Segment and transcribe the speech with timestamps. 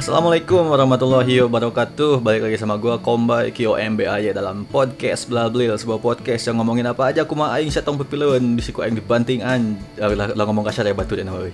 [0.00, 2.24] Assalamualaikum warahmatullahi wabarakatuh.
[2.24, 7.12] Balik lagi sama gue Kombai Kyo MBAY dalam podcast Blablil Sebuah podcast yang ngomongin apa
[7.12, 8.40] aja Kuma aing setong pepilun.
[8.56, 11.44] Bisa ku aing dibantingan lah, lah ngomong kasar ya batu dan uh,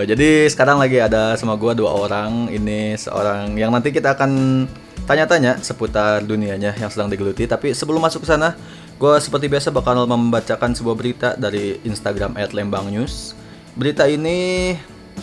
[0.00, 2.48] Jadi sekarang lagi ada sama gue dua orang.
[2.48, 4.64] Ini seorang yang nanti kita akan
[5.04, 7.44] tanya-tanya seputar dunianya yang sedang digeluti.
[7.44, 8.56] Tapi sebelum masuk ke sana
[8.96, 13.36] Gue seperti biasa bakal membacakan sebuah berita dari Instagram @lembangnews.
[13.76, 14.72] Berita ini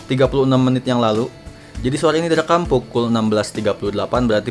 [0.06, 1.26] 36 menit yang lalu
[1.84, 3.92] jadi suara ini direkam pukul 16.38
[4.24, 4.50] berarti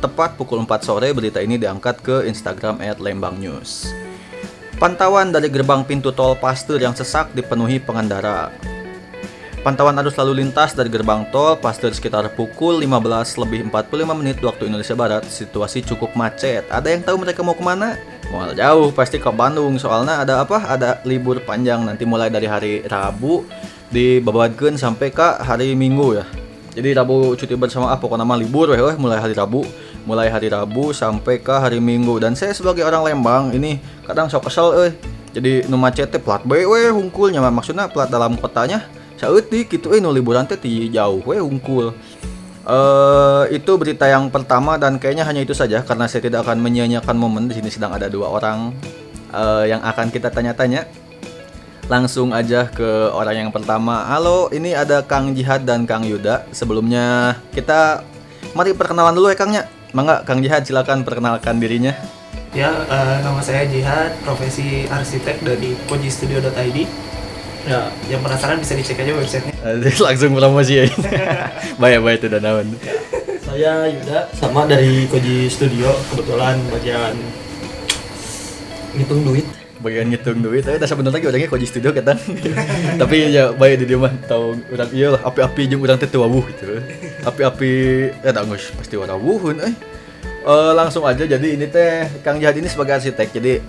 [0.00, 3.92] tepat pukul 4 sore berita ini diangkat ke Instagram @lembangnews.
[4.80, 8.52] Pantauan dari gerbang pintu tol Pasteur yang sesak dipenuhi pengendara.
[9.64, 14.68] Pantauan arus lalu lintas dari gerbang tol Pasteur sekitar pukul 15 lebih 45 menit waktu
[14.68, 15.24] Indonesia Barat.
[15.24, 16.68] Situasi cukup macet.
[16.68, 17.96] Ada yang tahu mereka mau ke mana?
[18.28, 19.80] Mau jauh pasti ke Bandung.
[19.80, 20.64] Soalnya ada apa?
[20.68, 23.46] Ada libur panjang nanti mulai dari hari Rabu
[23.88, 26.26] dibabatkan sampai ke hari Minggu ya
[26.74, 29.62] jadi Rabu cuti bersama ah pokoknya nama libur weh, weh mulai hari Rabu.
[30.04, 32.18] Mulai hari Rabu sampai ke hari Minggu.
[32.18, 34.92] Dan saya sebagai orang Lembang ini kadang sok kesel eh.
[35.30, 37.38] Jadi nu macet plat B weh hungkulnya.
[37.46, 38.82] Maksudnya plat dalam kotanya
[39.14, 40.58] saueutik gitu eh nu liburan teh
[40.90, 41.94] jauh weh hungkul.
[42.64, 47.14] Uh, itu berita yang pertama dan kayaknya hanya itu saja karena saya tidak akan menyia-nyiakan
[47.14, 47.46] momen.
[47.46, 48.74] Di sini sedang ada dua orang
[49.30, 50.90] uh, yang akan kita tanya-tanya
[51.88, 54.08] langsung aja ke orang yang pertama.
[54.08, 56.48] Halo, ini ada Kang Jihad dan Kang Yuda.
[56.48, 58.04] Sebelumnya kita
[58.56, 59.62] mari perkenalan dulu ya Kangnya.
[59.94, 61.94] Mangga Kang Jihad silakan perkenalkan dirinya.
[62.54, 66.78] Ya, uh, nama saya Jihad, profesi arsitek dari kojistudio.id.
[67.64, 69.54] Ya, yang penasaran bisa dicek aja websitenya.
[70.06, 70.86] langsung promosi ya.
[71.80, 72.68] Bayar-bayar itu dan awan.
[73.44, 77.14] Saya Yuda, sama dari Koji Studio, kebetulan bagian
[78.94, 80.64] ngitung duit bagian ngitung duit.
[80.64, 82.16] Tapi dasar bener lagi orangnya koji studio kata.
[83.04, 86.24] Tapi ya baik di dia mah tahu orang iya lah api-api jeung urang teh teu
[86.24, 86.80] gitu.
[87.28, 87.70] Api-api
[88.24, 89.74] ya tak ngus pasti wawuhun eh.
[90.44, 93.64] Uh, langsung aja jadi ini teh Kang Jihad ini sebagai arsitek jadi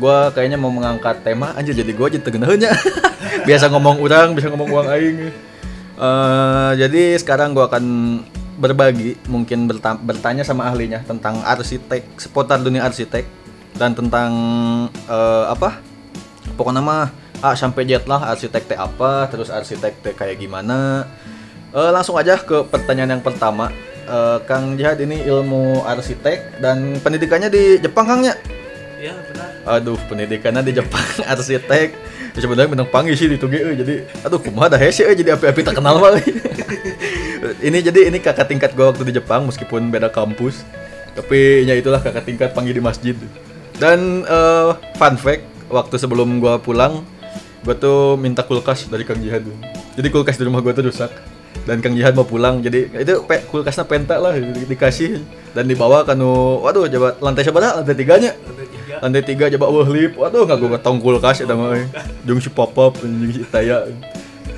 [0.00, 2.72] gue kayaknya mau mengangkat tema aja jadi gue aja tegenahnya
[3.48, 5.16] biasa ngomong orang bisa ngomong uang aing.
[5.94, 7.84] Uh, jadi sekarang gue akan
[8.58, 9.66] berbagi mungkin
[10.06, 13.43] bertanya sama ahlinya tentang arsitek seputar dunia arsitek
[13.78, 14.30] dan tentang
[15.06, 15.82] uh, apa?
[16.54, 17.10] Pokoknya mah
[17.44, 21.04] A sampai jet lah arsitek teh apa terus arsitek teh kayak gimana.
[21.74, 23.68] Uh, langsung aja ke pertanyaan yang pertama.
[24.04, 28.36] Uh, Kang Jihad ini ilmu arsitek dan pendidikannya di Jepang Kangnya
[29.04, 29.12] ya?
[29.12, 29.48] Benar.
[29.80, 31.88] Aduh pendidikannya di Jepang arsitek.
[32.34, 36.02] Sebenarnya benang panggil sih di tuge jadi aduh kumaha dah hese jadi api-api tak kenal
[36.02, 36.18] mah
[37.68, 40.66] ini jadi ini kakak tingkat gue waktu di Jepang meskipun beda kampus
[41.14, 43.14] tapi ya itulah kakak tingkat panggil di masjid
[43.82, 47.02] dan uh, fun fact, waktu sebelum gua pulang,
[47.66, 49.42] gua tuh minta kulkas dari Kang Jihad.
[49.98, 51.10] Jadi kulkas di rumah gua tuh rusak.
[51.64, 55.24] Dan Kang Jihad mau pulang, jadi itu pe, kulkasnya penta lah di, dikasih.
[55.56, 58.36] Dan dibawa kan waduh coba lantai seberapa lantai tiganya.
[59.00, 59.48] Lantai tiga.
[59.54, 60.12] Coba wah lip.
[60.18, 61.78] Waduh nggak gue gotong kulkas ya mah.
[62.26, 63.86] Jung si pop up jung si taya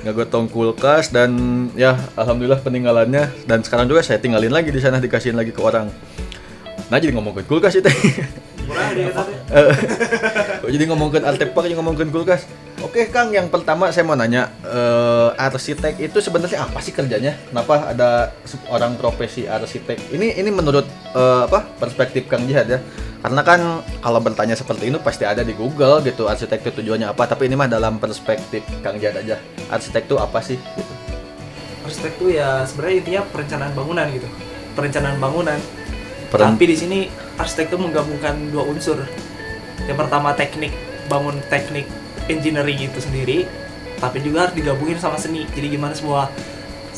[0.03, 1.31] nggak gotong kulkas dan
[1.79, 3.47] ya alhamdulillah peninggalannya.
[3.47, 5.87] Dan sekarang juga saya tinggalin lagi di sana dikasihin lagi ke orang.
[6.91, 7.87] Nah jadi ngomong ke kulkas itu
[10.73, 12.47] jadi ngomongin artefak, jadi ngomongin kulkas.
[12.77, 17.33] Oke Kang, yang pertama saya mau nanya, uh, arsitek itu sebenarnya apa sih kerjanya?
[17.49, 18.37] Kenapa ada
[18.69, 20.13] orang profesi arsitek?
[20.13, 20.85] Ini ini menurut
[21.17, 22.79] uh, apa perspektif Kang Jihad ya?
[23.17, 27.25] Karena kan kalau bertanya seperti ini pasti ada di Google gitu arsitek itu tujuannya apa.
[27.25, 29.41] Tapi ini mah dalam perspektif Kang Jihad aja.
[29.73, 30.61] Arsitek itu apa sih?
[30.61, 30.93] Gitu.
[31.81, 34.29] Arsitek itu ya sebenarnya intinya perencanaan bangunan gitu.
[34.77, 35.57] Perencanaan bangunan.
[36.27, 36.55] Peren...
[36.55, 36.99] Tapi di sini
[37.39, 39.03] arsitek itu menggabungkan dua unsur.
[39.87, 40.73] Yang pertama teknik
[41.07, 41.87] bangun teknik
[42.27, 43.47] engineering itu sendiri
[43.97, 45.47] tapi juga harus digabungin sama seni.
[45.55, 46.29] Jadi gimana sebuah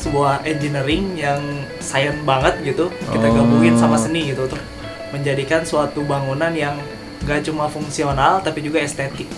[0.00, 1.40] sebuah engineering yang
[1.76, 3.32] sayang banget gitu kita oh.
[3.36, 4.60] gabungin sama seni gitu untuk
[5.12, 6.80] menjadikan suatu bangunan yang
[7.28, 9.28] gak cuma fungsional tapi juga estetik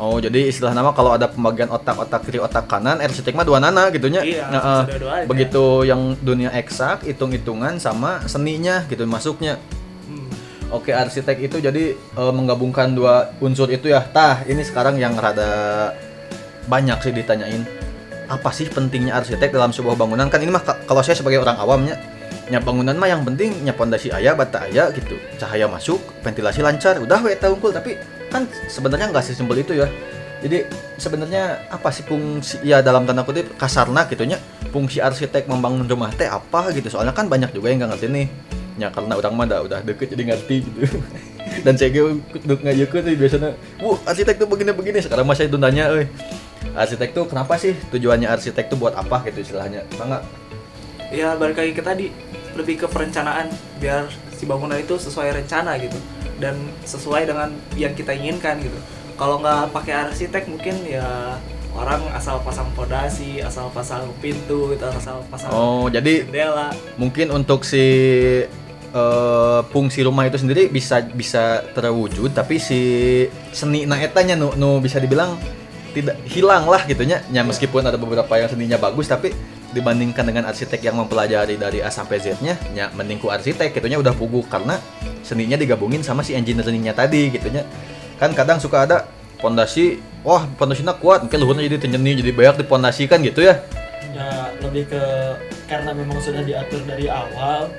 [0.00, 3.92] Oh jadi istilah nama kalau ada pembagian otak-otak kiri otak kanan arsitek mah dua nana
[3.92, 4.24] gitunya.
[4.24, 9.60] Iya, nah, uh, begitu yang dunia eksak hitung-hitungan sama seninya gitu masuknya
[10.70, 14.06] Oke, arsitek itu jadi e, menggabungkan dua unsur itu ya.
[14.06, 15.90] Tah, ini sekarang yang rada
[16.70, 17.66] banyak sih ditanyain.
[18.30, 20.30] Apa sih pentingnya arsitek dalam sebuah bangunan?
[20.30, 21.98] Kan ini mah kalau saya sebagai orang awamnya,
[22.54, 25.18] nyap bangunan mah yang penting nyap pondasi ayah, bata ayah gitu.
[25.42, 27.74] Cahaya masuk, ventilasi lancar, udah we unggul.
[27.74, 27.98] Tapi
[28.30, 29.90] kan sebenarnya nggak sesimpel itu ya.
[30.40, 30.64] Jadi
[30.96, 34.40] sebenarnya apa sih fungsi ya dalam tanda kutip kasarna gitunya
[34.72, 36.88] fungsi arsitek membangun rumah teh apa gitu.
[36.88, 38.26] Soalnya kan banyak juga yang nggak ngerti nih.
[38.80, 40.80] Ya karena orang mah udah deket jadi ngerti gitu.
[41.66, 45.92] Dan saya duduk ngajakin tuh biasanya bu arsitek tuh begini begini sekarang masih itu nanya
[45.92, 46.08] eh
[46.72, 47.76] arsitek tuh kenapa sih?
[47.92, 49.20] Tujuannya arsitek tuh buat apa?
[49.28, 49.84] Gitu istilahnya.
[50.00, 50.24] Enggak
[51.10, 52.06] ya balik lagi ke tadi
[52.54, 53.50] lebih ke perencanaan
[53.82, 55.98] biar si bangunan itu sesuai rencana gitu
[56.40, 58.74] dan sesuai dengan yang kita inginkan gitu.
[59.14, 61.36] Kalau nggak pakai arsitek mungkin ya
[61.70, 66.74] orang asal pasang fondasi asal pasang pintu itu asal pasang Oh, jadi jendela.
[66.96, 67.84] mungkin untuk si
[68.90, 72.80] eh, fungsi rumah itu sendiri bisa bisa terwujud tapi si
[73.52, 75.38] seni na etanya nu, nu bisa dibilang
[75.90, 79.30] tidak hilang lah gitu nya Ya, meskipun ada beberapa yang seninya bagus tapi
[79.70, 84.42] dibandingkan dengan arsitek yang mempelajari dari A sampai Z-nya ya mendingku arsitek gitunya udah pugu
[84.50, 84.82] karena
[85.22, 87.62] seninya digabungin sama si engineer seninya tadi gitunya
[88.18, 89.06] kan kadang suka ada
[89.40, 93.62] pondasi wah pondasinya kuat mungkin luhurnya jadi tenyeni jadi banyak dipondasikan gitu ya.
[94.10, 95.02] Ya lebih ke
[95.70, 97.70] karena memang sudah diatur dari awal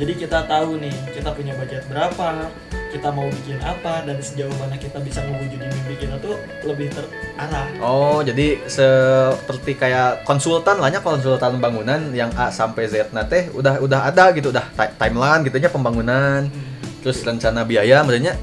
[0.00, 2.48] jadi kita tahu nih kita punya budget berapa
[2.90, 6.34] kita mau bikin apa dan sejauh mana kita bisa mewujudin mimpi kita tuh
[6.66, 7.70] lebih terarah.
[7.78, 13.78] Oh, jadi seperti kayak konsultan lahnya konsultan bangunan yang A sampai Z nah teh udah
[13.78, 16.50] udah ada gitu, udah ti- timeline gitunya pembangunan.
[17.04, 18.34] Terus rencana biaya maksudnya?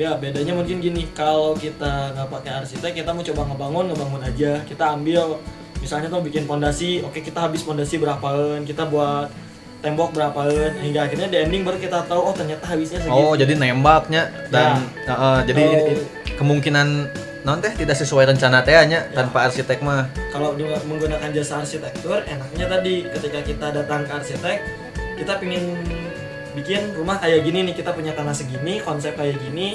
[0.00, 4.52] Ya bedanya mungkin gini kalau kita nggak pakai arsitek kita mau coba ngebangun ngebangun aja.
[4.66, 5.38] Kita ambil
[5.78, 9.30] misalnya tuh bikin pondasi oke kita habis pondasi berapaan kita buat
[9.82, 13.52] tembok berapaan hingga akhirnya di ending baru kita tahu oh ternyata habisnya segitu oh jadi
[13.58, 15.98] nembaknya dan uh, uh, jadi Oh.
[16.38, 17.10] kemungkinan
[17.42, 19.10] non teh tidak sesuai rencana teh nya Ya.
[19.10, 20.06] tanpa arsitek mah.
[20.30, 20.54] kalau
[20.86, 24.58] menggunakan jasa arsitektur enaknya tadi ketika kita datang ke arsitek
[25.18, 25.74] kita pingin
[26.54, 29.74] bikin rumah kayak gini nih kita punya tanah segini konsep kayak gini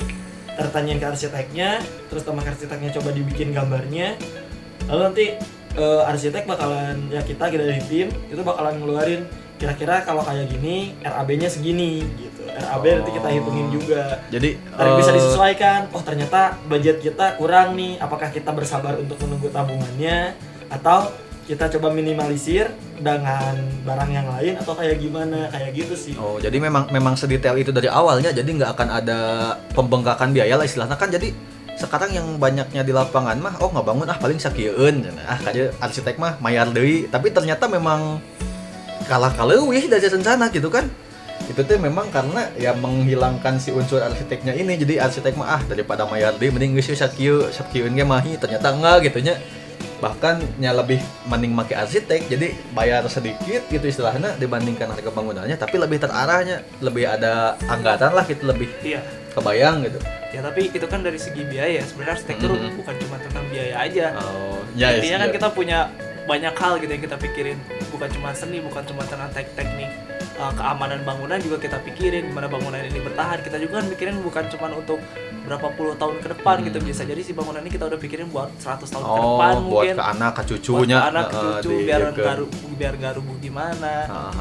[0.56, 4.16] tertanyain ke arsiteknya terus sama arsiteknya coba dibikin gambarnya
[4.88, 5.26] lalu nanti
[5.76, 9.22] eh, arsitek bakalan ya kita kita dari tim itu bakalan ngeluarin
[9.58, 15.12] kira-kira kalau kayak gini RAB-nya segini gitu RAB nanti kita hitungin juga Jadi Ntar bisa
[15.14, 15.80] eh, disesuaikan.
[15.94, 18.02] Oh ternyata budget kita kurang nih.
[18.02, 20.34] Apakah kita bersabar untuk menunggu tabungannya
[20.70, 21.10] atau
[21.48, 22.68] kita coba minimalisir
[23.00, 23.56] dengan
[23.88, 26.14] barang yang lain atau kayak gimana kayak gitu sih.
[26.20, 29.20] Oh, jadi memang memang sedetail itu dari awalnya, jadi nggak akan ada
[29.72, 31.08] pembengkakan biaya lah istilahnya kan.
[31.08, 31.32] Jadi
[31.80, 36.20] sekarang yang banyaknya di lapangan mah, oh nggak bangun ah paling sakieun, ah kayak arsitek
[36.20, 37.08] mah mayar deui.
[37.08, 38.20] Tapi ternyata memang
[39.08, 40.86] kalah kaleuwih dari rencana gitu kan.
[41.48, 44.76] Itu tuh memang karena ya menghilangkan si unsur arsiteknya ini.
[44.76, 48.36] Jadi arsitek mah ah daripada mayar deui mending geus we sakieu, sakieun ge mah hi.
[48.36, 49.40] ternyata enggak gitu nya.
[49.98, 55.82] Bahkan nya lebih mending make arsitek jadi bayar sedikit gitu istilahnya dibandingkan harga bangunannya tapi
[55.82, 59.02] lebih terarahnya lebih ada anggaran lah gitu lebih iya
[59.34, 59.98] kebayang gitu
[60.30, 62.78] ya tapi itu kan dari segi biaya sebenarnya arsitektur Mhm.
[62.78, 65.80] bukan cuma tentang biaya aja oh ya intinya kan kita punya
[66.28, 67.58] banyak hal gitu yang kita pikirin.
[67.88, 69.88] Bukan cuma seni bukan cuma tentang tek teknik
[70.36, 73.40] uh, keamanan bangunan juga kita pikirin gimana bangunan ini bertahan.
[73.42, 75.00] Kita juga kan pikirin bukan cuma untuk
[75.42, 76.92] berapa puluh tahun ke depan gitu Hmm.
[76.92, 79.56] bisa jadi si bangunan ini kita udah pikirin buat 100 tahun ke depan oh buat
[79.80, 79.96] mungkin.
[79.96, 83.14] ke anak ke buat cucunya ke anak ke cucu di- biar nggak ru- biar nggak
[83.16, 83.94] rubuh gimana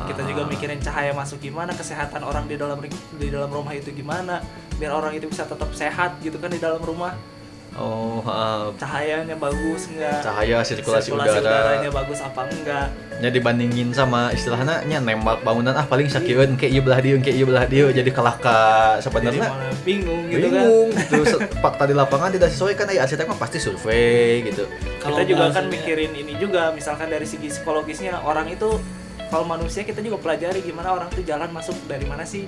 [0.03, 2.83] kita juga mikirin cahaya masuk gimana kesehatan orang di dalam
[3.15, 4.43] di dalam rumah itu gimana
[4.75, 7.15] biar orang itu bisa tetap sehat gitu kan di dalam rumah
[7.77, 11.41] oh ah, cahayanya bagus enggak cahaya sirkulasi, udara.
[11.41, 15.73] udaranya bagus apa enggak nya dibandingin sama istilahnya nya nembak bangunan.
[15.73, 17.89] Ah paling sakieun kayak ieu belah dieu kayak ieu belah dieu.
[17.89, 18.59] Jadi kalah ka
[19.01, 19.49] sebenarnya
[19.89, 20.65] bingung gitu kan.
[20.69, 20.89] Bingung.
[20.93, 24.69] Gitu fakta di lapangan tidak sesuai kan ya arsitek mah pasti survei gitu.
[25.01, 26.69] Kita juga kan bahasanya- mikirin ini juga.
[26.77, 28.69] Misalkan dari segi psikologisnya orang itu
[29.33, 32.45] kalau manusia kita juga pelajari gimana orang tuh jalan masuk dari mana sih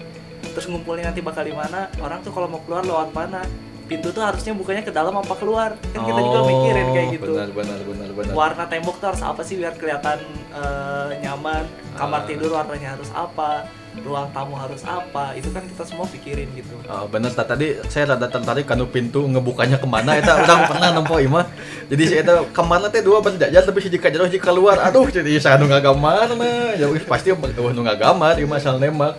[0.53, 1.89] terus ngumpulnya nanti bakal di mana.
[1.97, 3.41] Orang tuh kalau mau keluar lewat mana
[3.89, 5.73] pintu tuh harusnya bukanya ke dalam apa keluar?
[5.91, 7.33] Kan kita juga mikirin kayak gitu.
[7.33, 8.33] benar benar benar benar.
[8.33, 11.65] Warna tembok tuh harus apa sih biar kelihatan eh, nyaman?
[11.97, 12.27] Kamar Ah.
[12.27, 13.65] tidur warnanya harus apa?
[13.99, 15.35] Ruang tamu harus apa?
[15.35, 16.71] Itu kan kita semua pikirin gitu.
[16.87, 20.15] Oh, bener ta- tadi saya rada tertarik kanu pintu ngebukanya ke mana.
[20.15, 21.51] Eta urang pernah nempo imah
[21.87, 24.79] jadi saya eta ke mana teh dua berjajar tapi si jika jauh jika keluar.
[24.81, 27.41] Aduh jadi saya nu ngagamar nah ya pasti oh
[27.73, 29.19] nu ngagamar ieu mah asal nembak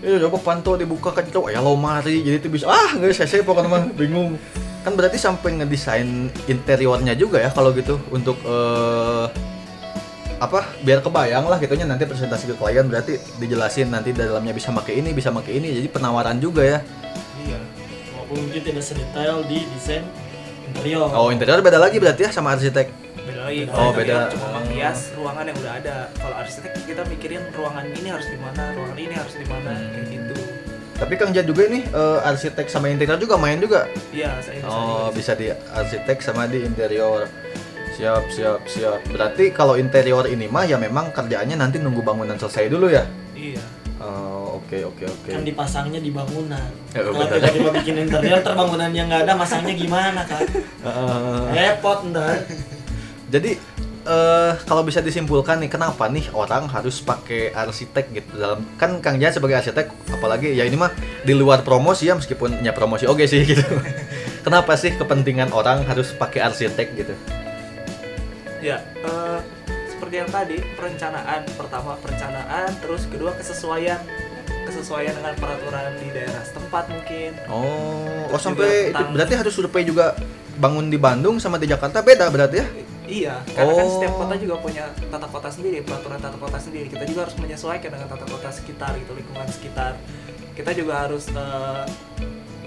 [0.00, 3.68] Eh, coba pantau dibuka kan itu ya lomari jadi itu bisa ah nggak saya pokoknya
[3.68, 4.40] mah bingung
[4.80, 9.28] kan berarti sampai ngedesain interiornya juga ya kalau gitu untuk eh,
[10.40, 15.04] apa biar kebayang lah gitunya nanti presentasi ke klien berarti dijelasin nanti dalamnya bisa pakai
[15.04, 16.80] ini bisa pakai ini jadi penawaran juga ya
[17.44, 17.60] Iya.
[18.16, 20.04] Walaupun mungkin tidak sedetail di desain
[20.70, 21.06] interior.
[21.10, 22.86] oh interior beda lagi berarti ya sama arsitek
[23.20, 24.30] beda lagi Oh, beda.
[24.30, 28.62] cuma menghias ruangan yang udah ada kalau arsitek kita mikirin ruangan ini harus di mana
[28.72, 29.90] ruangan ini harus di mana Hmm.
[29.90, 30.34] kayak gitu
[30.96, 34.68] tapi Kang Jan juga ini eh, arsitek sama interior juga main juga iya saya bisa
[34.70, 35.16] oh juga.
[35.16, 37.24] bisa di arsitek sama di interior
[37.90, 42.68] siap siap siap berarti kalau interior ini mah ya memang kerjaannya nanti nunggu bangunan selesai
[42.68, 43.60] dulu ya iya
[44.00, 46.70] oke oke oke Kan dipasangnya di bangunan.
[46.96, 50.42] Ya, Kalau tiba-tiba bikin interior terbangunan yang nggak ada masangnya gimana kan?
[50.42, 52.42] Eh, Repot ntar.
[53.30, 53.54] jadi
[54.00, 59.20] eh kalau bisa disimpulkan nih kenapa nih orang harus pakai arsitek gitu dalam kan Kang
[59.20, 60.88] Jahat sebagai arsitek apalagi ya ini mah
[61.20, 63.60] di luar promosi ya meskipun ya promosi oke sih gitu.
[64.40, 67.14] kenapa sih kepentingan orang harus pakai arsitek gitu?
[68.60, 69.38] Ya, eh,
[70.10, 74.02] seperti yang tadi perencanaan pertama perencanaan, terus kedua kesesuaian
[74.66, 77.30] kesesuaian dengan peraturan di daerah setempat mungkin.
[77.46, 77.62] Oh,
[78.26, 80.18] oh Terus sampai juga tentang- berarti harus survei juga
[80.58, 82.66] bangun di Bandung sama di Jakarta beda berarti ya?
[83.06, 83.92] Iya, karena kan Oh.
[83.94, 86.86] setiap kota juga punya tata kota sendiri, peraturan tata kota sendiri.
[86.90, 89.94] Kita juga harus menyesuaikan dengan tata kota sekitar gitu, lingkungan sekitar.
[90.58, 91.84] Kita juga harus eh,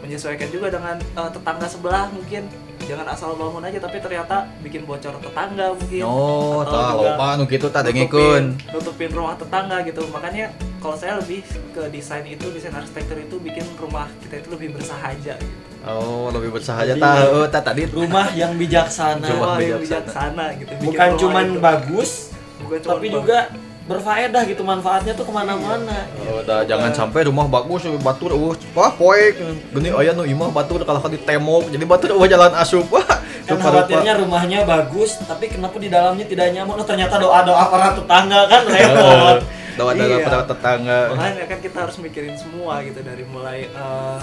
[0.03, 2.45] menyesuaikan juga dengan eh, tetangga sebelah mungkin.
[2.83, 6.03] Jangan asal bangun aja tapi ternyata bikin bocor tetangga mungkin.
[6.03, 10.03] Oh, Atau apa nu kitu tah nutupin, nutupin rumah tetangga gitu.
[10.11, 11.39] Makanya kalau saya lebih
[11.71, 15.55] ke desain itu, desain arsitektur itu bikin rumah kita itu lebih bersahaja gitu.
[15.83, 19.79] Oh, lebih bersahaja tahu tah tadi rumah yang bijaksana Rumah yang bijaksana.
[19.79, 20.71] bijaksana gitu.
[20.73, 22.11] Bikin bukan cuman itu- bagus
[22.59, 23.15] bukan cuman tapi bagus.
[23.15, 23.39] juga
[23.83, 26.07] berfaedah gitu manfaatnya tuh ke mana-mana.
[26.31, 29.35] Oh, dah, jangan sampai rumah bagus batur uh, wah poek
[29.75, 33.03] gini aya nu imah batur kalau di temok jadi batur uh jalan asup wah
[33.43, 37.91] kan khawatirnya rumahnya bagus tapi kenapa di dalamnya tidak nyaman oh ternyata doa doa para
[37.91, 39.37] tetangga kan repot.
[39.73, 40.21] Doa doa Iya.
[40.21, 40.99] pada tetangga.
[41.17, 44.19] Makanya kan kita harus mikirin semua gitu dari mulai eh,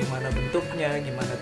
[0.00, 1.34] gimana bentuknya, gimana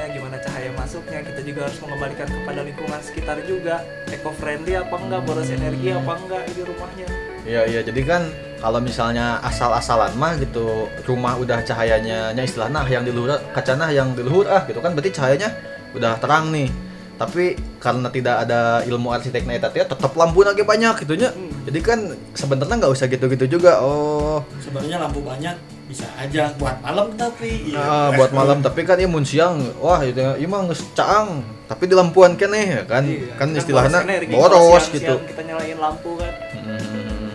[0.00, 1.18] tingginya, gimana cahaya masuknya.
[1.20, 6.12] Kita juga harus mengembalikan kepada lingkungan sekitar juga, eco friendly apa enggak, boros energi apa
[6.16, 7.06] enggak di rumahnya.
[7.40, 8.22] Iya iya jadi kan
[8.60, 14.12] kalau misalnya asal-asalan mah gitu rumah udah cahayanya nya istilahnya yang di luhur kacana yang
[14.12, 15.48] di luhur ah gitu kan berarti cahayanya
[15.96, 16.68] udah terang nih
[17.16, 21.48] tapi karena tidak ada ilmu arsiteknya itu ya tetap lampu lagi banyak gitunya Hmm.
[21.64, 21.98] jadi kan
[22.36, 28.14] sebenarnya nggak usah gitu-gitu juga oh sebenarnya lampu banyak bisa aja buat malam tapi nah,
[28.14, 32.38] buat malam tapi kan imun siang wah itu ini mah geus caang tapi di lampuan
[32.38, 33.98] keneh ya kan Iya, kan istilahnya
[34.30, 36.34] boros gitu Kita nyalain lampu kan.
[36.54, 37.30] Hmm.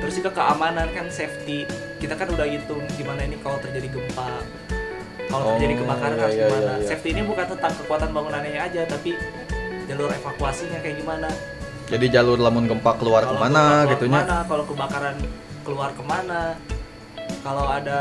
[0.00, 1.64] Terus juga keamanan kan safety.
[1.96, 4.40] Kita kan udah hitung gimana ini kalau terjadi gempa.
[5.28, 6.60] Kalau terjadi Oh, kebakaran iya, harus iya, gimana.
[6.60, 6.88] iya, iya.
[6.88, 9.10] Safety ini bukan tentang kekuatan bangunannya aja tapi
[9.86, 11.28] jalur evakuasinya kayak gimana.
[11.86, 15.16] jadi jalur lamun gempa keluar Kalau ke mana keluar gitunya ke mana, kalau kebakaran
[15.62, 16.40] keluar ke mana.
[17.40, 18.00] Kalau ada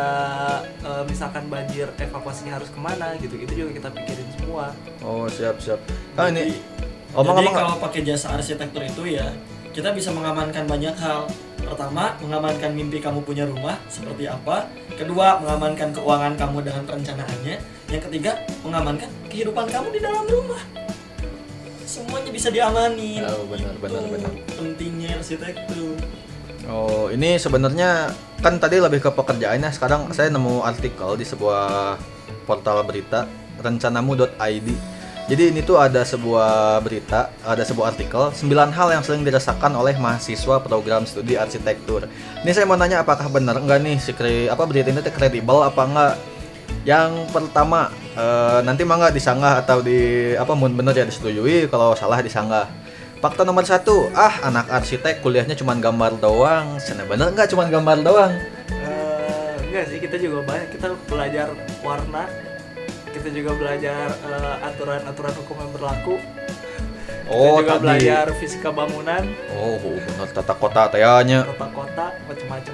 [0.83, 3.35] eh, misalkan banjir evakuasinya harus ke mana gitu.
[3.39, 4.75] Itu juga kita pikirin semua.
[5.05, 5.79] oh siap siap
[6.19, 6.59] ah ini
[7.15, 9.31] omong Jadi omong kalau pakai jasa arsitektur itu ya
[9.69, 11.29] kita bisa mengamankan banyak hal.
[11.59, 14.65] Pertama, mengamankan mimpi kamu punya rumah seperti apa.
[14.97, 17.55] Kedua, mengamankan keuangan kamu dengan perencanaannya.
[17.93, 20.59] Yang ketiga, mengamankan kehidupan kamu di dalam rumah.
[21.85, 23.21] Semuanya bisa diamanin.
[23.21, 24.31] Oh, benar, benar, Itu benar.
[24.57, 25.95] Pentingnya arsitektur.
[26.65, 29.69] Oh, ini sebenarnya kan tadi lebih ke pekerjaannya.
[29.75, 31.95] Sekarang saya nemu artikel di sebuah
[32.47, 33.27] portal berita
[33.59, 34.69] rencanamu.id.
[35.29, 39.93] Jadi ini tuh ada sebuah berita, ada sebuah artikel 9 hal yang sering dirasakan oleh
[40.01, 42.09] mahasiswa program studi arsitektur.
[42.41, 45.81] Ini saya mau nanya apakah benar enggak nih si kre- apa berita ini kredibel apa
[45.85, 46.13] enggak?
[46.81, 51.93] Yang pertama, eh, nanti mah nggak disanggah atau di apa mun bener ya disetujui, kalau
[51.93, 52.65] salah disanggah.
[53.19, 56.79] Fakta nomor satu, ah anak arsitek kuliahnya cuma gambar doang.
[56.79, 58.31] Sana bener nggak cuma gambar doang?
[58.71, 61.51] Eh, enggak sih kita juga banyak kita belajar
[61.83, 62.23] warna
[63.09, 66.15] kita juga belajar eh, aturan-aturan hukum yang berlaku
[67.27, 67.83] Oh kita juga tadi.
[67.83, 71.43] belajar fisika bangunan Oh bener tata kota tayanya.
[71.43, 72.73] kota-kota macam-macam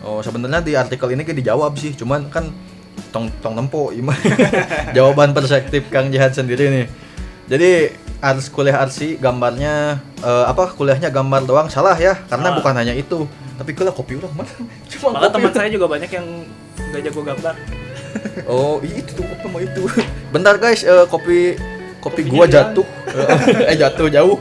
[0.00, 2.48] Oh sebenarnya di artikel ini kayak dijawab sih, cuman kan
[3.10, 4.14] tong tong nempo ima.
[4.96, 6.86] Jawaban perspektif Kang Jihad sendiri nih.
[7.50, 7.70] Jadi
[8.20, 12.58] ars kuliah arsi gambarnya eh, apa kuliahnya gambar doang salah ya karena Salah.
[12.60, 14.52] bukan hanya itu tapi kuliah kopi orang mana
[14.90, 16.26] cuma malah teman saya juga banyak yang
[16.92, 17.54] gak jago gambar
[18.48, 19.82] Oh, itu tuh kopi mau itu.
[20.34, 21.56] Bentar guys, eh, kopi
[22.00, 22.86] kopi Kopinya gua jatuh.
[23.64, 24.38] eh jatuh jauh.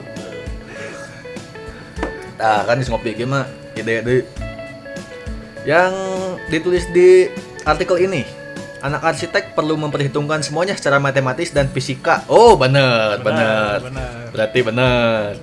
[2.35, 4.23] Nah, kan di ngopi mah ide deh.
[5.63, 5.93] Yang
[6.51, 7.31] ditulis di
[7.65, 8.21] artikel ini,
[8.85, 12.21] anak arsitek perlu memperhitungkan semuanya secara matematis dan fisika.
[12.29, 13.81] Oh, bener, bener.
[13.81, 15.41] benar Berarti bener.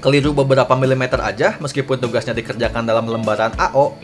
[0.00, 3.94] Keliru beberapa milimeter aja meskipun tugasnya dikerjakan dalam lembaran AO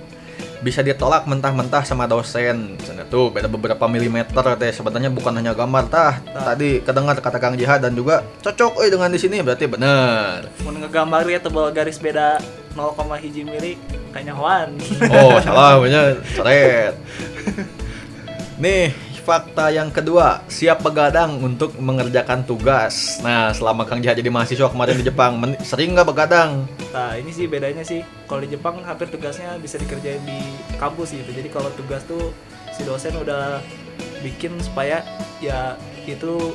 [0.59, 2.79] bisa ditolak mentah-mentah sama dosen.
[2.83, 6.15] Sana tuh beda beberapa milimeter teh sebenarnya bukan hanya gambar tah.
[6.23, 10.51] Tadi kedengar kata Kang Jihad dan juga cocok euy dengan di sini berarti bener.
[10.63, 12.39] mau ngegambar ya tebal garis beda
[12.79, 13.75] 0, hiji mili
[14.15, 14.79] kayaknya Wan
[15.11, 16.23] Oh, salah bener.
[16.37, 16.95] Coret.
[18.59, 18.91] Nih,
[19.23, 23.23] fakta yang kedua, siap begadang untuk mengerjakan tugas.
[23.23, 26.67] Nah, selama Kang Jihad jadi mahasiswa kemarin di Jepang, sering nggak begadang?
[26.91, 30.41] Nah ini sih bedanya sih kalau di Jepang hampir tugasnya bisa dikerjain di
[30.75, 31.31] kampus gitu.
[31.31, 32.35] Jadi kalau tugas tuh
[32.75, 33.63] si dosen udah
[34.27, 35.07] bikin supaya
[35.39, 36.51] ya itu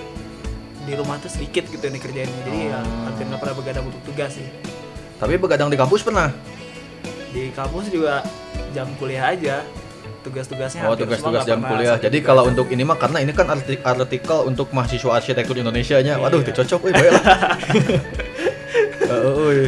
[0.84, 3.08] di rumah tuh sedikit gitu yang dikerjain jadi ya Oh.
[3.08, 4.48] hampir nggak pernah begadang untuk tugas sih
[5.16, 6.28] Tapi begadang di kampus pernah?
[7.32, 8.20] di kampus juga
[8.76, 9.64] jam kuliah aja
[10.24, 12.00] tugas-tugasnya Oh, tugas-tugas jam kuliah.
[12.00, 16.16] Jadi kalau untuk ini mah karena ini kan artik- artikel untuk mahasiswa arsitektur Indonesia nya.
[16.16, 16.46] Waduh, Iya.
[16.46, 17.24] itu cocok euy bae lah.
[19.04, 19.60] Heeh, euy.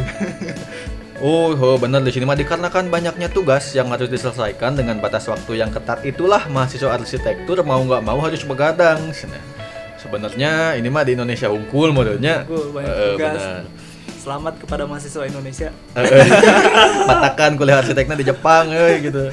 [1.18, 5.58] Oh, oh, bener di sini mah dikarenakan banyaknya tugas yang harus diselesaikan dengan batas waktu
[5.58, 9.00] yang ketat itulah mahasiswa arsitektur mau nggak mau harus begadang.
[9.96, 12.44] Sebenarnya ini mah di Indonesia unggul modelnya.
[12.46, 13.42] Unggul, banyak tugas.
[14.22, 16.26] selamat kepada mahasiswa Indonesia Heeh.
[17.06, 19.30] Batakan kuliah arsiteknya di Jepang gitu.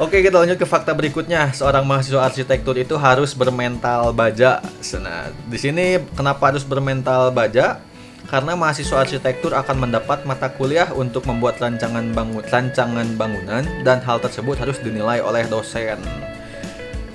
[0.00, 1.52] Oke, kita lanjut ke fakta berikutnya.
[1.52, 4.64] Seorang mahasiswa arsitektur itu harus bermental baja.
[4.96, 7.84] Nah, di sini kenapa harus bermental baja?
[8.24, 14.16] Karena mahasiswa arsitektur akan mendapat mata kuliah untuk membuat rancangan bangun rancangan bangunan dan hal
[14.24, 16.00] tersebut harus dinilai oleh dosen.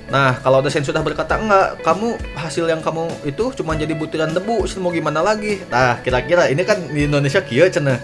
[0.06, 4.62] Nah, kalau dosen sudah berkata enggak, kamu hasil yang kamu itu cuma jadi butiran debu,
[4.78, 5.58] mau gimana lagi?
[5.66, 7.98] Nah, kira-kira ini kan di Indonesia kieu cenah.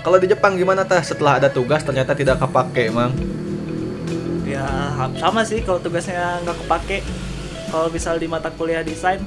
[0.00, 1.04] Kalau di Jepang gimana tah?
[1.04, 3.43] Setelah ada tugas ternyata tidak kepake, Mang.
[4.66, 6.98] Ha- sama sih kalau tugasnya nggak kepake
[7.66, 9.20] kalau misal di mata kuliah desain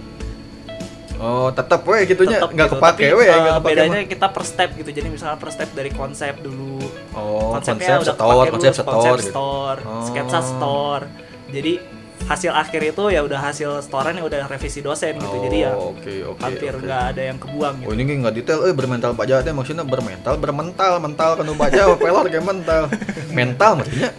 [1.17, 2.77] Oh, tetap we gitunya nggak gitu.
[2.77, 4.05] kepake Tapi, we, eh, nggak kepake bedanya mah.
[4.05, 6.77] kita per step gitu jadi misalnya per step dari konsep dulu
[7.11, 9.25] Oh, konsepnya konsep udah store, kepake konsep dulu, store konsep gitu.
[9.27, 10.03] store Oh.
[10.03, 11.03] sketsa store
[11.49, 11.73] jadi
[12.19, 15.95] hasil akhir itu ya udah hasil storean yang udah revisi dosen gitu jadi ya Oh,
[15.95, 16.39] oke, oke.
[16.39, 19.81] hampir nggak ada yang kebuang gitu Oh ini nggak detail, eh bermental baja teh maksudnya
[19.83, 22.81] bermental, bermental, mental kan baja, pelor kayak mental,
[23.33, 24.11] mental maksudnya.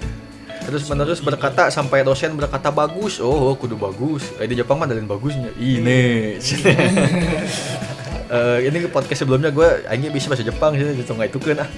[0.68, 4.36] Terus menerus berkata sampai dosen berkata bagus, oh kudu bagus.
[4.36, 5.48] Eh, di Jepang mah dalin bagusnya.
[5.56, 6.36] Ini.
[8.28, 11.64] Eh, ini ke podcast sebelumnya gue akhirnya bisa bahasa Jepang sih, gitu nggak itu kan
[11.64, 11.70] ah.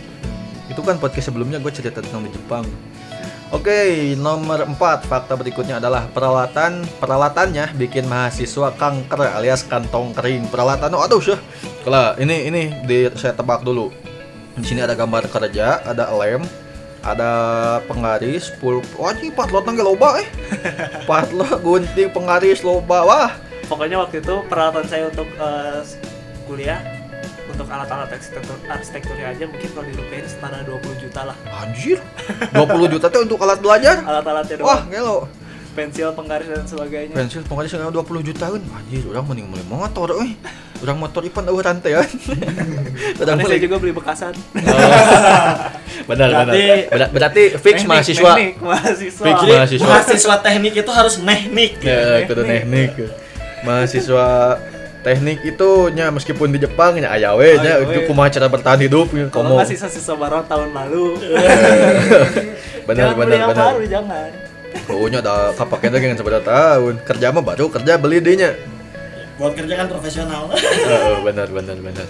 [0.66, 2.66] Itu kan podcast sebelumnya gue cerita tentang di Jepang.
[3.54, 10.50] Oke, nomor 4 fakta berikutnya adalah peralatan peralatannya bikin mahasiswa kanker alias kantong kering.
[10.50, 11.38] Peralatan, oh, aduh sih.
[11.87, 13.94] Kalau ini ini di saya tebak dulu.
[14.59, 16.42] Di sini ada gambar kerja, ada lem,
[17.00, 17.30] ada
[17.88, 18.85] penggaris, pulp.
[19.01, 20.27] Wah, ini patlot nangge loba eh.
[21.11, 23.09] Patlot, gunting, penggaris loba.
[23.09, 23.31] Wah,
[23.66, 25.81] pokoknya waktu itu peralatan saya untuk eh,
[26.44, 26.81] kuliah
[27.51, 31.98] untuk alat-alat arsitektur arsitekturnya aja mungkin kalau dirupiahin setara 20 juta lah anjir.
[32.55, 33.96] 20 juta teh untuk alat belajar.
[34.01, 35.18] alat-alatnya Wah, doang gelo.
[35.70, 38.61] pensil penggaris dan sebagainya Pensil penggaris sekarang 20 jutaan.
[38.70, 40.35] Anjir, orang mending beli motor euy.
[40.81, 42.01] Orang motor ipan eueuh rantaian.
[42.01, 44.33] Orang Karena beli saya juga beli bekasan.
[46.11, 46.45] Benar benar.
[46.49, 48.33] Berarti- Ber- berarti fix Teknik, mahasiswa.
[48.33, 49.25] teknik, mahasiswa.
[49.25, 49.87] Fix mahasiswa.
[49.87, 51.73] mahasiswa teknik itu harus teknik.
[51.81, 52.90] ya kudu teknik
[53.61, 54.57] mahasiswa
[55.01, 59.12] teknik itu nya meskipun di Jepang nya aya we nya itu kumaha cara bertahan hidup
[59.12, 61.21] nya kalau nggak sisa-sisa baru tahun lalu.
[62.88, 63.66] Benar jangan benar benar.
[63.71, 64.29] baru jangan.
[64.88, 68.51] Oh nya ada kapake lagi seberapa tahun kerja mah baru kerja beli dinya
[69.40, 70.53] Buat kerja kan profesional.
[70.92, 72.07] Heeh, benar benar benar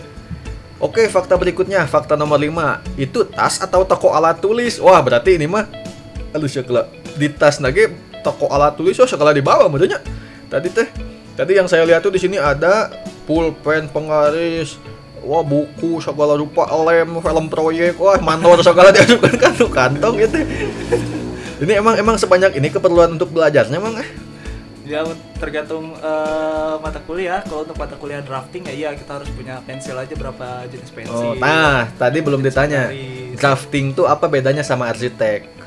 [0.83, 4.81] Oke, fakta berikutnya, fakta nomor 5 Itu tas atau toko alat tulis?
[4.83, 5.69] Wah, berarti ini mah
[6.35, 7.93] Aduh, sekala Di tas nage
[8.25, 10.01] toko alat tulis, oh sekala di bawah modelnya
[10.49, 10.89] Tadi teh
[11.37, 12.91] Tadi yang saya lihat tuh di sini ada
[13.25, 14.77] pulpen, penggaris,
[15.25, 20.37] wah buku segala rupa, lem, film proyek, wah mantor segala diajukan kantong kantong gitu.
[21.65, 24.30] Ini emang emang sebanyak ini keperluan untuk belajarnya emang eh.
[24.91, 25.07] Ya
[25.39, 27.41] tergantung eh, mata kuliah.
[27.47, 31.15] Kalau untuk mata kuliah drafting ya iya kita harus punya pensil aja berapa jenis pensil.
[31.15, 32.91] Oh, nah tadi belum ditanya.
[32.91, 33.39] Garis.
[33.39, 35.63] drafting tuh apa bedanya sama arsitek?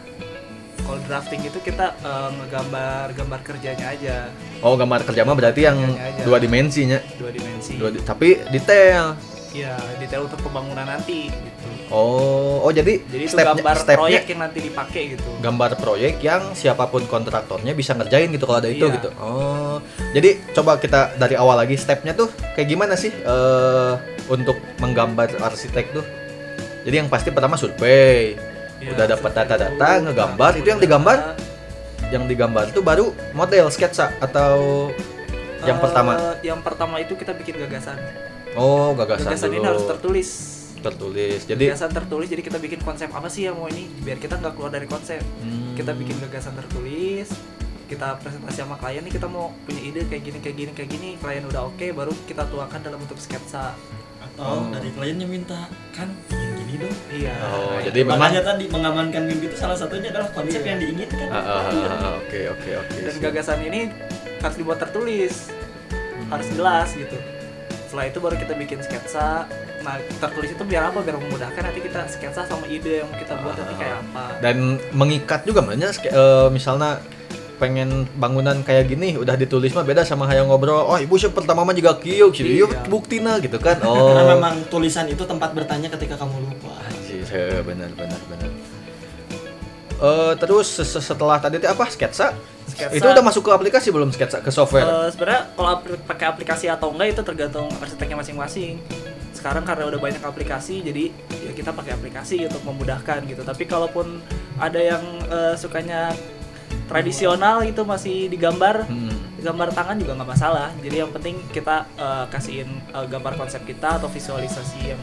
[0.83, 4.17] kalau drafting itu kita eh, ngegambar gambar kerjanya aja.
[4.59, 5.79] Oh gambar kerja mah berarti yang
[6.27, 7.79] dua dimensinya, dua dimensi.
[7.79, 9.15] Dua di- tapi detail.
[9.53, 14.23] Ya detail untuk pembangunan nanti gitu Oh, oh jadi, jadi itu stepnya- gambar stepnya proyek
[14.25, 18.67] yang nanti dipakai gitu gambar proyek yang siapa pun kontraktornya bisa ngerjain gitu kalau ada
[18.67, 18.95] itu Iya.
[18.97, 19.09] gitu.
[19.15, 19.77] Oh,
[20.09, 23.93] jadi coba kita dari awal lagi stepnya tuh kayak gimana sih eh
[24.25, 26.05] untuk menggambar arsitek tuh?
[26.81, 28.33] Jadi yang pasti pertama survei,
[28.81, 31.37] Ya, udah dapat data-data, ngegambar, itu yang digambar?
[32.09, 34.89] yang digambar itu baru model sketsa atau
[35.61, 36.11] yang Eh, pertama?
[36.41, 38.01] yang pertama itu kita bikin gagasan
[38.55, 39.57] Oh, gagasan, gagasan dulu.
[39.57, 40.29] ini harus tertulis
[40.75, 41.41] tertulis.
[41.43, 44.53] Jadi gagasan tertulis jadi kita bikin konsep apa sih yang mau ini biar kita nggak
[44.53, 45.71] keluar dari konsep Hmm.
[45.73, 47.31] kita bikin gagasan tertulis
[47.85, 51.09] kita presentasi sama klien nih kita mau punya ide kayak gini kayak gini kayak gini
[51.15, 53.71] klien udah oke baru kita tuangkan dalam bentuk sketsa
[54.19, 54.65] Atau Oh.
[54.69, 56.95] dari kliennya minta kan gini dong.
[57.11, 58.03] iya Oh, Nah, jadi itu.
[58.03, 60.69] memang- Makanya tadi mengamankan mimpi itu salah satunya adalah konsep Iya.
[60.69, 61.27] yang diinginkan.
[61.27, 62.97] Ah, ah, ah, ah, Oke, oke, oke.
[63.03, 63.81] dan gagasan ini
[64.37, 66.27] harus dibuat tertulis Hmm.
[66.29, 67.15] harus jelas gitu
[67.93, 69.45] setelah itu baru kita bikin sketsa.
[69.85, 71.05] Nah tertulis itu biar apa?
[71.05, 74.23] Biar memudahkan nanti kita sketsa sama ide yang kita buat nanti kayak apa.
[74.41, 76.97] Dan mengikat juga makanya ske- eh, misalnya
[77.61, 81.61] pengen bangunan kayak gini udah ditulis mah beda sama hayang ngobrol oh ibu sih pertama
[81.61, 82.65] mah juga kieu gitu.
[82.65, 82.89] Iya.
[82.89, 83.77] buktina gitu kan.
[83.85, 84.41] Karena oh.
[84.41, 86.73] memang tulisan itu tempat bertanya ketika kamu lupa.
[86.89, 88.49] Anjir, eh, benar benar benar.
[90.01, 91.85] Eh terus se- setelah tadi itu apa?
[91.93, 92.33] Sketsa?
[92.73, 92.93] Sketsa.
[92.93, 94.83] Itu udah masuk ke aplikasi belum sketsa ke software?
[94.83, 98.81] Eh, sebenarnya kalau apli- pakai aplikasi atau enggak itu tergantung arsiteknya masing-masing
[99.31, 104.23] sekarang karena udah banyak aplikasi jadi ya kita pakai aplikasi untuk memudahkan gitu tapi kalaupun
[104.55, 106.15] ada yang eh, sukanya
[106.85, 109.11] tradisional gitu masih digambar Hmm.
[109.37, 113.97] gambar tangan juga nggak masalah jadi yang penting kita eh, kasihin eh, gambar konsep kita
[113.97, 115.01] atau visualisasi yang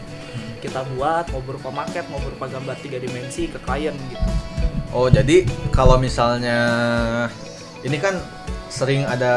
[0.59, 4.25] kita buat mau berupa maket mau berupa gambar tiga dimensi ke klien gitu
[4.91, 6.59] Oh jadi kalau misalnya
[7.81, 8.19] ini kan
[8.69, 9.33] sering ada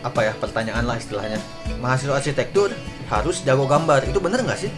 [0.00, 1.38] apa ya pertanyaan lah istilahnya
[1.78, 2.70] mahasiswa arsitektur
[3.06, 4.72] harus jago gambar itu bener nggak sih?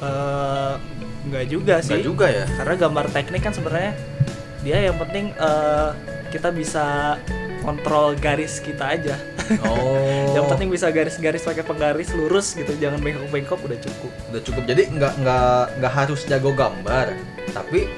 [0.00, 0.72] Eh,
[1.28, 2.44] nggak juga sih Nggak juga ya.
[2.56, 3.92] karena gambar teknik kan sebenarnya
[4.60, 5.88] dia yang penting eh,
[6.30, 7.16] kita bisa
[7.60, 9.16] kontrol garis kita aja
[9.66, 10.30] Oh.
[10.30, 14.62] yang penting bisa garis-garis pakai penggaris lurus gitu jangan bengkok-bengkok udah cukup udah cukup.
[14.62, 17.18] Jadi nggak nggak nggak harus jago gambar,
[17.50, 17.90] tapi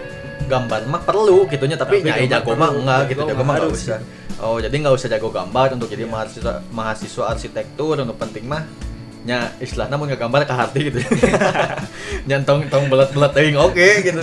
[0.49, 1.77] gambar mah perlu gitunya.
[1.79, 3.83] Tapi, Tapi nyai jago mah enggak gitu, Jago mah nggak harus.
[3.87, 4.01] usah.
[4.43, 8.67] Oh jadi nggak usah jago gambar untuk jadi mahasiswa mahasiswa arsitektur untuk penting mah
[9.23, 10.99] nya istilahnya mau gambar ke hati gitu
[12.29, 14.19] nyantong tong belat belat ting oke gitu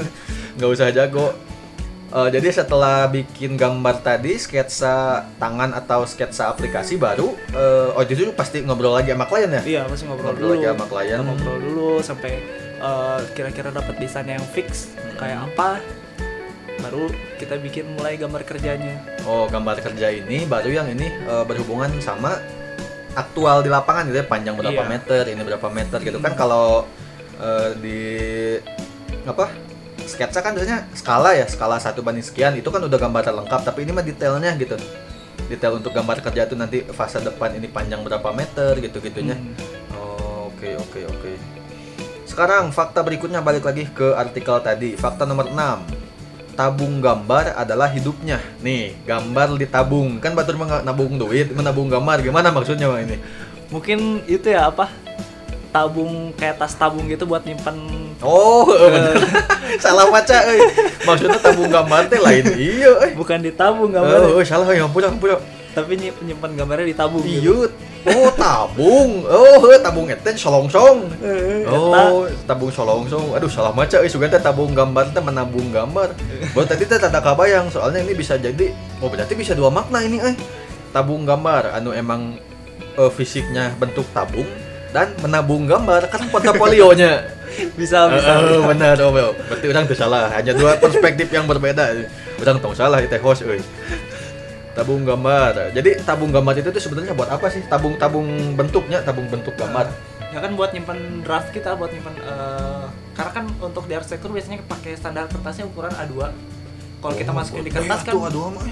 [0.59, 1.31] nggak usah jago
[2.09, 8.33] Eh, jadi setelah bikin gambar tadi sketsa tangan atau sketsa aplikasi baru eh, oh itu
[8.33, 11.17] pasti ngobrol lagi sama klien ya iya masih ngobrol, Ngobrol dulu lagi sama klien.
[11.21, 12.31] Kita ngobrol dulu sampai
[12.81, 14.89] eh, kira-kira dapat desain yang fix
[15.21, 15.77] kayak apa
[16.89, 17.05] baru
[17.37, 18.97] kita bikin mulai gambar kerjanya
[19.29, 22.41] Oh, gambar kerja ini baru yang ini eh, berhubungan sama
[23.13, 24.89] aktual di lapangan gitu ya, panjang berapa Iya.
[24.89, 26.89] meter, ini berapa meter gitu kan kalau
[27.37, 27.99] eh, di
[29.23, 29.53] apa?
[30.01, 33.85] Sketsa kan biasanya skala ya, skala satu banding sekian itu kan udah gambaran lengkap, tapi
[33.85, 34.73] ini mah detailnya gitu.
[35.45, 39.37] Detail untuk gambar kerja itu nanti fase depan ini panjang berapa meter gitu-gitunya.
[39.37, 39.53] Hmm.
[39.93, 41.31] Oh, oke oke oke.
[42.25, 44.97] Sekarang fakta berikutnya balik lagi ke artikel tadi.
[44.97, 45.98] Fakta nomor 6.
[46.59, 48.35] Tabung gambar adalah hidupnya.
[48.59, 50.19] Nih, gambar ditabung.
[50.19, 52.19] Kan batur mah nabung duit, menabung gambar.
[52.19, 53.15] Gimana maksudnya Bang ini?
[53.69, 54.89] mungkin itu ya apa
[55.69, 57.77] tabung kayak tas tabung gitu buat nyimpan
[58.19, 59.13] Oh, bener.
[59.77, 60.59] salah baca euy.
[61.05, 63.13] Maksudnya tabung gambar teh lain iya euy.
[63.13, 65.37] bukan ditabung gambar Oh, oh, salah ya ampun ampun.
[65.69, 67.69] tapi ny- nyimpan gambarnya ditabung gitu.
[68.07, 69.27] Oh, tabung.
[69.27, 71.03] Oh, tabung eta solongsong.
[71.19, 71.67] Eh.
[71.67, 73.35] Oh, tabung solongsong.
[73.35, 76.15] Aduh, salah maca euy, sugan teh tabung gambar teh menabung gambar.
[76.55, 78.71] Baru tadi teh tanda kabayang, soalnya ini bisa jadi
[79.03, 80.35] oh berarti bisa dua makna ini eh.
[80.95, 82.39] Tabung gambar anu emang
[82.95, 84.47] eh, fisiknya bentuk tabung
[84.95, 87.35] dan menabung gambar kan portofolionya.
[87.75, 88.67] bisa bisa, Eh, eh, bisa.
[88.71, 90.31] benar oh, berarti orang tuh salah.
[90.31, 91.91] Hanya dua perspektif yang berbeda.
[92.39, 93.59] Orang tong salah itu host euy.
[94.71, 95.73] Tabung gambar.
[95.73, 97.61] Jadi tabung gambar itu tuh sebenarnya buat apa sih?
[97.63, 99.89] Tabung-tabung bentuknya, tabung bentuk gambar.
[100.29, 104.61] ya kan buat nyimpan draft kita buat nyimpan eh, karena kan untuk di arsitektur biasanya
[104.63, 106.21] pakai standar kertasnya ukuran A2
[107.01, 108.69] kalau kita masukin di kertas kan Tuh, aduh mah.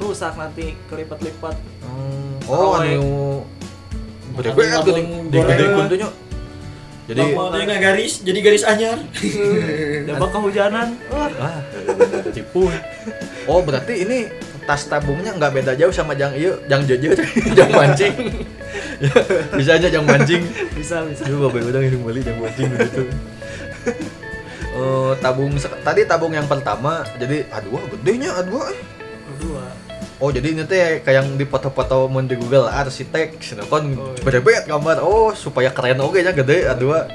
[0.00, 1.52] rusak nanti kelipat-lipat
[2.48, 2.96] Oh, Proyek.
[2.96, 3.44] anu
[4.32, 6.08] gede banget tabung gede di gede kuntunya.
[7.04, 8.98] Jadi Lama nggak garis, jadi garis anyar.
[10.06, 11.60] dampak kehujanan wah ah,
[12.32, 12.72] tipu.
[13.44, 14.18] Oh, berarti ini
[14.70, 17.18] tas tabungnya nggak beda jauh sama jang iya, jang jejer,
[17.58, 18.14] jang mancing.
[19.58, 20.46] Bisa aja jang mancing.
[20.78, 23.02] bisa bisa Coba bapak udah yang beli jang mancing gitu.
[24.78, 28.70] Oh, tabung tadi tabung yang pertama jadi aduh gedenya aduh
[29.26, 29.66] kedua
[30.22, 34.12] Oh jadi ini teh kayak yang di foto-foto mun di Google arsitek, sini kan Oh,
[34.12, 34.20] iya.
[34.20, 35.00] beda-beda gambar.
[35.00, 37.08] Oh supaya keren oke nya gede aduh.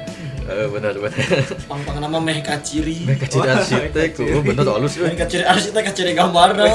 [0.46, 1.18] Eh benar benar.
[1.70, 3.02] Pang-pang nama meh kaciri.
[3.02, 5.18] Jadi Wah, arsitek, oh bener halus Meh euy.
[5.18, 6.66] kaciri arsitek kaciri gambar dah.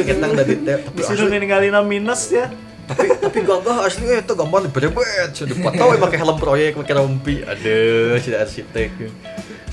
[0.00, 2.48] Kita udah detail, tapi disuruh asli, ninggalin minus ya
[2.86, 5.26] tapi tapi gagah asli eh, itu gambar beda-beda.
[5.34, 7.42] Sudah foto eh, pakai helm proyek, pakai rompi.
[7.42, 9.10] Aduh, si arsitek.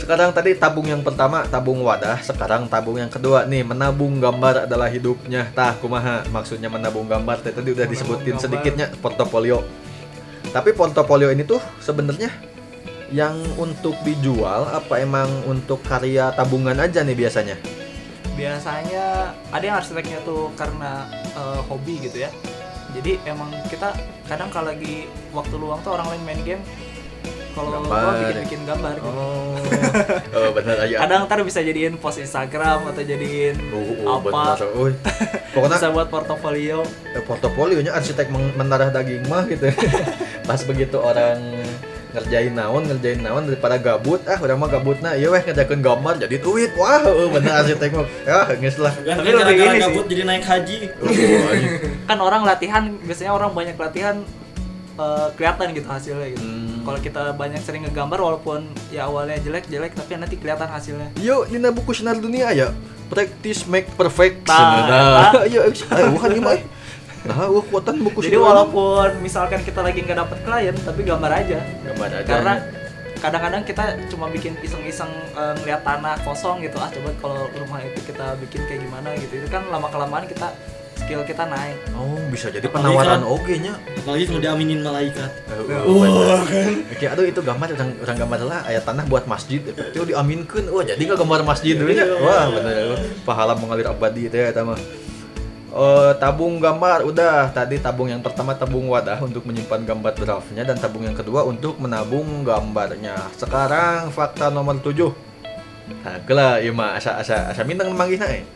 [0.02, 4.90] Sekarang tadi tabung yang pertama tabung wadah, sekarang tabung yang kedua nih menabung gambar adalah
[4.90, 5.46] hidupnya.
[5.54, 8.44] Tah, kumaha maksudnya menabung gambar teh tadi udah Menabung disebutin gambar.
[8.50, 9.62] sedikitnya portofolio.
[10.50, 12.34] Tapi portofolio ini tuh sebenarnya
[13.14, 17.56] yang untuk dijual apa emang untuk karya tabungan aja nih biasanya?
[18.34, 21.06] biasanya ada yang arsiteknya tuh karena
[21.38, 22.30] eh, hobi gitu ya
[22.94, 23.94] jadi emang kita
[24.30, 26.64] kadang kalau lagi waktu luang tuh orang lain main game
[27.54, 29.14] kalau gua bikin bikin gambar gitu.
[29.14, 29.54] Oh,
[30.34, 30.96] oh benar aja.
[31.06, 34.58] kadang ntar bisa jadiin post Instagram atau jadiin Oh, oh, apa.
[35.54, 36.82] Pokoknya bisa buat portofolio
[37.14, 39.70] eh, portofolionya arsitek menarah daging mah gitu.
[40.50, 41.62] Pas begitu orang
[42.14, 46.14] ngerjain naon ngerjain naon daripada gabut ah udah mah gabut nah iya weh ngerjakan gambar
[46.20, 49.82] jadi duit wah uh, bener arsitek mah ya nges lah Tapi lebih ini sih.
[49.82, 50.78] gabut jadi naik haji.
[52.04, 54.22] kan orang latihan biasanya orang banyak latihan
[54.94, 56.84] eh, kelihatan gitu hasilnya gitu Hmm.
[56.84, 61.48] kalau kita banyak sering ngegambar walaupun ya awalnya jelek jelek tapi nanti kelihatan hasilnya Yo,
[61.48, 62.76] dina buku sinar dunia ya.
[63.08, 64.44] Practice make perfect.
[64.44, 66.60] Tah, Nah, iya, eh, bukan ini mah.
[67.24, 71.60] Nah, wah kuatan buku jadi walaupun misalkan kita lagi nggak dapet klien tapi gambar aja
[71.86, 72.28] gambar aja.
[72.28, 72.54] karena
[73.16, 78.00] kadang-kadang kita cuma bikin iseng-iseng eh, ngeliat tanah kosong gitu ah coba kalau rumah itu
[78.04, 80.52] kita bikin kayak gimana gitu itu kan lama kelamaan kita
[80.94, 83.74] skill kita naik Oh, bisa jadi penawaran kan- oge nya.
[83.98, 85.32] Apalagi kalau diaminin malaikat.
[85.84, 86.44] Wah,
[86.86, 89.60] Oke, aduh itu gambar orang, orang gambar lah ayat tanah buat masjid.
[89.64, 90.68] Itu diaminkan.
[90.70, 92.08] Wah, jadi nggak gambar masjid dulu ya.
[92.20, 93.00] Wah, bener.
[93.24, 94.80] Pahala mengalir abadi itu ya eta mah.
[95.74, 97.50] Eh, tabung gambar udah.
[97.50, 101.82] Tadi tabung yang pertama tabung wadah untuk menyimpan gambar draftnya dan tabung yang kedua untuk
[101.82, 103.18] menabung gambarnya.
[103.34, 105.34] Sekarang fakta nomor 7
[106.00, 108.48] nah iya mah asa asa asa mintang manggihna eh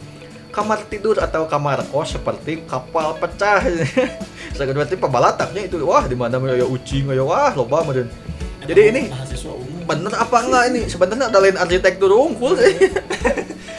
[0.56, 3.66] kamar tidur atau kamar kos seperti kapal pecah.
[4.56, 5.82] Saya berarti pembalataknya itu.
[5.82, 8.08] Wah di mana ya ucing ya wah loba meureun
[8.68, 9.10] jadi ini.
[9.88, 10.82] Bener apa enggak ini?
[10.92, 12.76] Sebenarnya ada lain arsitektur unggul sih.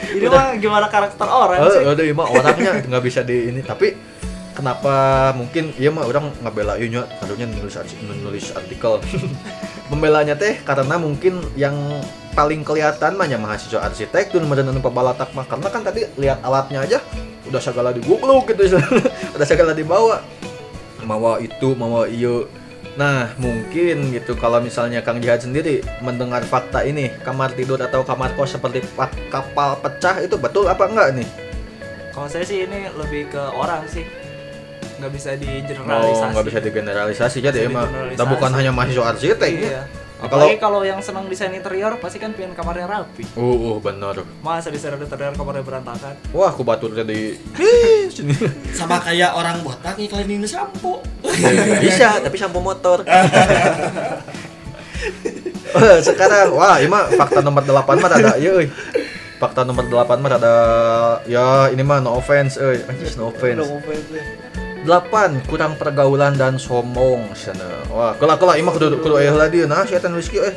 [0.09, 1.85] Ini mah gimana karakter orang sih?
[1.85, 3.61] udah iya mah orangnya nggak bisa di ini.
[3.61, 3.93] Tapi
[4.57, 8.97] kenapa mungkin iya mah orang ngebela iya nya karunya nulis arti- nulis artikel.
[9.93, 11.77] Membelanya teh karena mungkin yang
[12.33, 15.45] paling kelihatan mah nya mahasiswa arsitek tuh meureun anu pabalatak mah.
[15.45, 16.99] Karena kan tadi lihat alatnya aja
[17.45, 18.81] udah segala digugluk gitu.
[19.37, 20.25] Udah segala dibawa.
[21.05, 22.49] Mawa itu mawa iyo
[22.93, 24.33] Nah, mungkin gitu.
[24.33, 29.11] Kalau misalnya Kang Jihad sendiri mendengar fakta ini, kamar tidur atau kamar kos seperti pa-
[29.29, 31.29] kapal pecah itu betul apa enggak nih?
[32.09, 34.03] kalau saya sih ini lebih ke orang sih.
[34.99, 36.31] Nggak bisa Oh, digeneralisasi.
[36.35, 37.37] nggak bisa digeneralisasi.
[37.39, 39.61] Jadi Bisa emang nah, bukan hanya mahasiswa arsitek ya.
[39.61, 39.81] iya.
[39.81, 39.85] Nah,
[40.19, 44.19] apalagi kalau yang senang desain interior pasti kan pengen kamarnya rapi Uh, uh benar.
[44.43, 47.39] masa desain interior kamarnya berantakan Wah, aku batur sini.
[48.75, 50.99] Sama kayak orang botak iklanin sampo.
[51.79, 53.01] bisa, tapi sampo motor.
[55.69, 58.67] Eh, Sekarang, wah, ini mah fakta nomor 8 mah ada, iya euy.
[59.37, 60.55] Fakta nomor 8 mah ada
[61.23, 62.81] ya ini mah no offense euy.
[62.83, 63.69] Anjir, no offense.
[64.87, 67.83] 8 kurang pergaulan dan sombong sana.
[67.91, 70.55] Wah, kala kala imah kudu kudu aya heula dieu nah setan Rizky eh.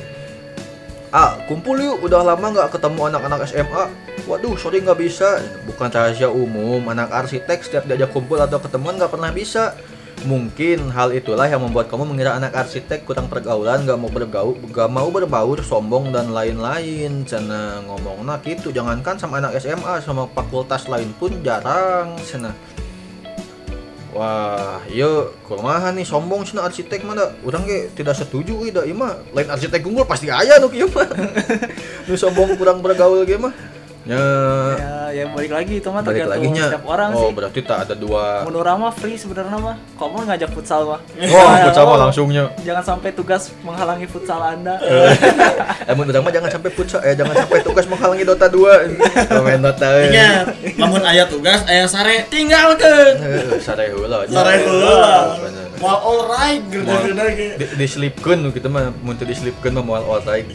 [1.13, 3.85] Ah, kumpul yuk, udah lama nggak ketemu anak-anak SMA.
[4.25, 5.45] Waduh, sorry nggak bisa.
[5.69, 9.77] Bukan rahasia umum, anak arsitek setiap diajak kumpul atau ketemuan nggak pernah bisa.
[10.25, 14.89] Mungkin hal itulah yang membuat kamu mengira anak arsitek kurang pergaulan, nggak mau bergaul, nggak
[14.89, 17.29] mau berbaur, sombong dan lain-lain.
[17.29, 22.17] Cina ngomong nah gitu, jangankan sama anak SMA, sama fakultas lain pun jarang.
[22.25, 22.57] Cina.
[24.13, 25.09] Wah, iya
[25.49, 27.33] kumaha nih sombong cenah arsitek mana?
[27.49, 29.17] Urang ge tidak setuju euy da ieu mah.
[29.33, 31.09] Lain arsitek unggul pasti aya nu kieu mah.
[32.07, 33.57] nu sombong kurang bergaul ge mah.
[34.03, 34.19] Ya,
[34.75, 37.79] ya ya balik lagi itu mah balik tergantung lagi setiap orang oh, sih berarti tak
[37.87, 38.43] ada dua.
[38.43, 42.45] menurut free sebenarnya mah kok mau ngajak futsal mah Oh, Ya, futsal mah oh, langsungnya.
[42.61, 47.35] jangan sampai tugas menghalangi futsal anda Eh, mun urang mah jangan sampai futsal, eh jangan
[47.37, 49.39] sampai tugas menghalangi Dota 2.
[49.39, 49.87] Main Dota.
[49.95, 50.11] eh.
[50.11, 53.15] Ingat, namun aya tugas, aya sare, tinggalkeun.
[53.19, 54.27] Eh, Sare heula.
[54.27, 55.39] Sare heula.
[55.79, 57.49] Moal alright gerda-gerda ge.
[57.55, 60.47] di, diselipkeun gitu mah mun teu diselipkeun mah moal alright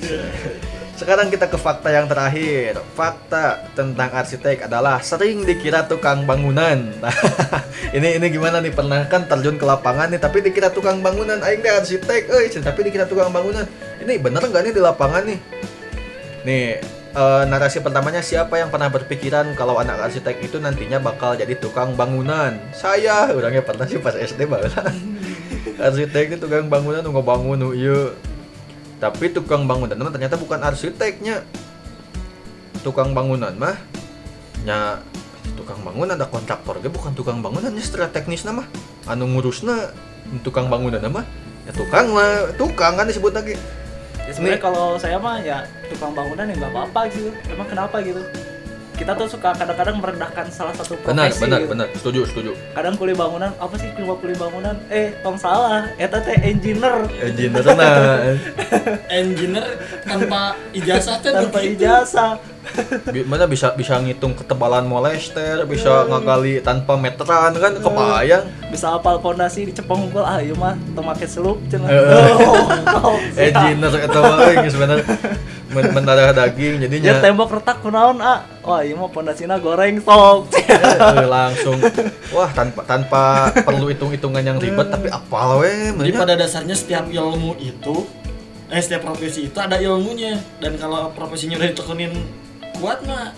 [0.97, 2.81] sekarang kita ke fakta yang terakhir.
[2.97, 6.89] Fakta tentang arsitek adalah sering dikira tukang bangunan.
[7.97, 8.73] Ini ini gimana nih?
[8.73, 11.39] Pernah kan terjun ke lapangan nih tapi dikira tukang bangunan.
[11.39, 13.63] Aing teh arsitek euy cen, tapi dikira tukang bangunan.
[14.03, 15.39] Ini bener nggak nih di lapangan nih?
[16.43, 16.67] Nih
[17.15, 21.95] eh, narasi pertamanya siapa yang pernah berpikiran kalau anak arsitek itu nantinya bakal jadi tukang
[21.95, 22.59] bangunan?
[22.75, 23.31] Saya.
[23.31, 24.73] Orangnya pernah sih pas SD banget
[25.87, 28.17] arsitek itu tukang bangunan nu bangun ieu
[28.97, 31.45] tapi tukang bangunan mah ternyata bukan arsiteknya.
[32.81, 33.77] Tukang bangunan mah
[34.65, 35.01] nya
[35.53, 38.65] tukang bangunan ada kontraktor ge bukan tukang bangunan nya secara teknis mah.
[39.05, 39.93] Anu ngurusna
[40.41, 41.25] tukang bangunan mah
[41.67, 43.55] ya tukang lah tukang kan disebut lagi.
[44.27, 47.29] Ya sebenarnya kalau saya mah ya tukang bangunan ya nggak apa-apa gitu.
[47.53, 48.23] Emang kenapa gitu
[48.97, 51.59] kita tuh suka kadang-kadang merendahkan salah satu profesi benar benar.
[51.61, 51.69] gitu.
[51.71, 52.51] benar setuju setuju.
[52.73, 54.75] Kadang kuli bangunan apa sih cuma kuli bangunan?
[54.89, 55.85] Eh tong salah.
[56.01, 57.05] Eta teh engineer.
[57.21, 58.33] Engineer nah
[59.13, 62.41] Engineer tanpa ijazah teh tanpa ijazah
[63.09, 68.45] Bi- mana bisa bisa ngitung ketebalan molester bisa ngakali tanpa meteran kan kebayang.
[68.69, 71.87] Bisa apal pondasi dicepong unggul ah iya mah teu make selup cenah.
[71.87, 72.01] Eh.
[72.99, 73.47] oh, siap.
[73.47, 74.99] engineer eta mah geus bener
[75.71, 78.43] men- mendarah daging Ya jadinya tembok retak kunaon ah.
[78.63, 80.47] Wah iya mah pondasina goreng sok.
[81.17, 81.79] Eh, langsung.
[82.35, 87.07] Wah tanpa tanpa perlu hitung hitungan yang ribet tapi apal we Jadi pada dasarnya setiap
[87.07, 88.05] ilmu itu
[88.67, 90.35] eh setiap profesi itu ada ilmunya.
[90.59, 92.11] Dan kalau profesinya udah ditekunin
[92.77, 93.33] kuat mah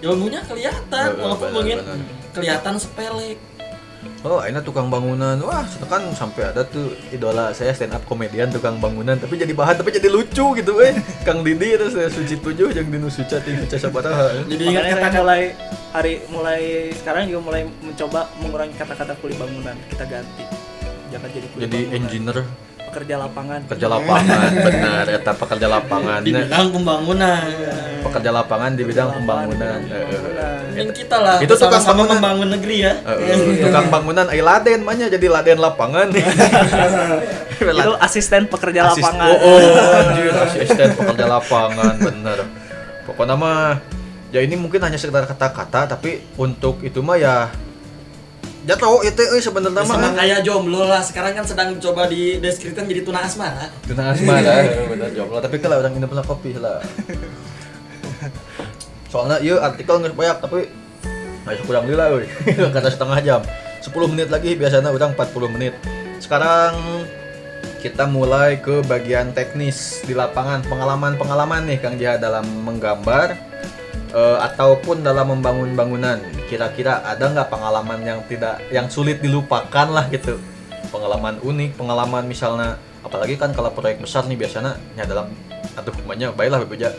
[0.00, 2.06] ilmunya kelihatan Bener, walaupun bener, mungkin bener.
[2.32, 3.30] kelihatan sepele
[4.24, 5.36] Oh, ini tukang bangunan.
[5.44, 9.80] Wah, kan sampai ada tuh idola saya stand up komedian tukang bangunan, tapi jadi bahan
[9.80, 10.96] tapi jadi lucu gitu, eh.
[11.28, 14.44] Kang Didi itu saya suci tujuh yang dinu suca ting suca sabaraha.
[14.48, 15.42] jadi ingat kata saya mulai
[15.92, 16.60] hari mulai
[16.96, 19.76] sekarang juga mulai mencoba mengurangi kata-kata kuli bangunan.
[19.92, 20.44] Kita ganti.
[21.12, 21.96] Jangan jadi kuli Jadi bangunan.
[22.00, 22.38] engineer,
[22.94, 23.60] pekerja lapangan.
[23.66, 26.20] pekerja lapangan, benar eta pekerja lapangan.
[26.22, 27.42] di bidang pembangunan
[28.04, 29.80] Pekerja lapangan di bidang Lapangan, pembangunan.
[29.80, 30.06] di bidang Eh, eh.
[30.06, 30.60] pembangunan.
[30.68, 32.10] Mending kita lah Itu tukang bangunan.
[32.12, 36.06] membangun negeri ya Eh, eh, tukang bangunan ai laden mahnya jadi laden lapangan.
[37.56, 39.28] Itu asisten pekerja lapangan.
[39.32, 39.58] Oh, oh
[39.96, 42.38] anjir, asisten pekerja lapangan, bener.
[43.04, 43.80] Pokoknya mah
[44.30, 47.48] ya ini mungkin hanya sekedar kata-kata tapi untuk itu mah ya
[48.64, 51.04] jatuh itu eh sebenarnya sama mah kayak jomblo lah.
[51.04, 53.68] Sekarang kan sedang coba di deskripsikan jadi tuna asmara.
[53.84, 55.38] Tuna asmara bener jomblo.
[55.40, 56.80] Tapi kalau orang ini pernah kopi lah.
[59.12, 60.58] Soalnya iya artikel nggak banyak tapi
[61.44, 62.24] masih kurang lila euy
[62.76, 63.40] kata setengah jam.
[63.84, 65.76] 10 menit lagi biasanya udah 40 menit.
[66.16, 67.04] Sekarang
[67.84, 70.64] kita mulai ke bagian teknis di lapangan.
[70.64, 73.36] Pengalaman-pengalaman nih Kang Jihad dalam menggambar
[74.14, 76.22] eh, ataupun dalam membangun bangunan.
[76.46, 80.38] Kira-kira ada nggak pengalaman yang tidak yang sulit dilupakan lah gitu?
[80.94, 85.28] Pengalaman unik pengalaman misalnya apalagi kan kalau proyek besar nih biasanya ya dalam
[85.76, 86.94] aduh banyak baiklah bebeja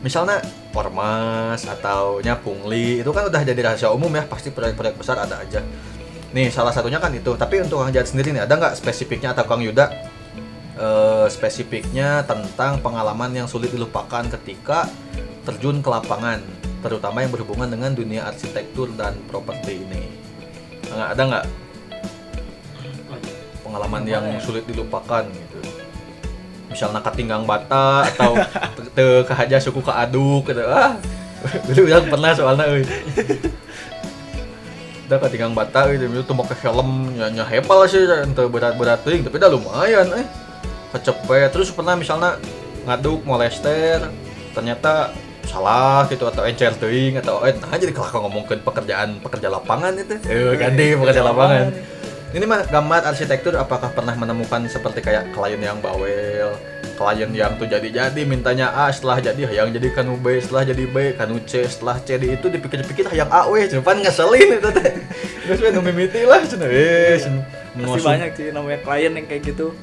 [0.00, 0.40] misalnya
[0.76, 5.40] ormas atau nya pungli itu kan udah jadi rahasia umum ya pasti proyek-proyek besar ada
[5.40, 5.64] aja.
[6.36, 7.32] Nih salah satunya kan itu.
[7.38, 9.86] Tapi untuk Kang Jihad sendiri nih ada nggak spesifiknya atau Kang Yuda?
[10.74, 14.90] Eh, spesifiknya tentang pengalaman yang sulit dilupakan ketika
[15.44, 16.40] terjun ke lapangan
[16.84, 20.04] terutama yang berhubungan dengan dunia arsitektur dan properti ini.
[20.92, 21.46] Nggak ada nggak?
[23.64, 25.60] Pengalaman yang sulit dilupakan gitu.
[26.68, 28.36] Misalnya ketinggang bata atau
[28.92, 30.60] te- kehaja suku keaduk gitu.
[30.68, 31.00] Ah
[31.72, 32.84] dulu yang pernah soalnya euy.
[35.08, 39.40] Udah ketinggang bata gitu itu mau ke helm nya hepal sih ente berat-berat teuing tapi
[39.40, 40.26] udah lumayan eh
[40.92, 41.48] kecepet.
[41.48, 42.36] Terus pernah misalnya
[42.84, 44.12] ngaduk molester.
[44.52, 49.92] Ternyata salah gitu atau encer teuing atau eh nah jadi kalau ngomongin pekerjaan pekerja lapangan
[49.94, 50.16] itu.
[50.26, 51.72] Eh ganti pekerja lapangan.
[52.34, 56.58] Ini mah gambar arsitektur apakah pernah menemukan seperti kayak klien yang bawel
[56.94, 61.14] klien yang tuh jadi-jadi mintanya A setelah jadi hayang jadi kanu B setelah jadi B
[61.14, 64.92] kanu C setelah C di itu dipikir-pikir hayang A weh cuman ngeselin itu teh.
[65.46, 67.18] Terus we nu mimiti lah cenah eh
[67.78, 69.74] banyak sih namanya klien yang kayak gitu.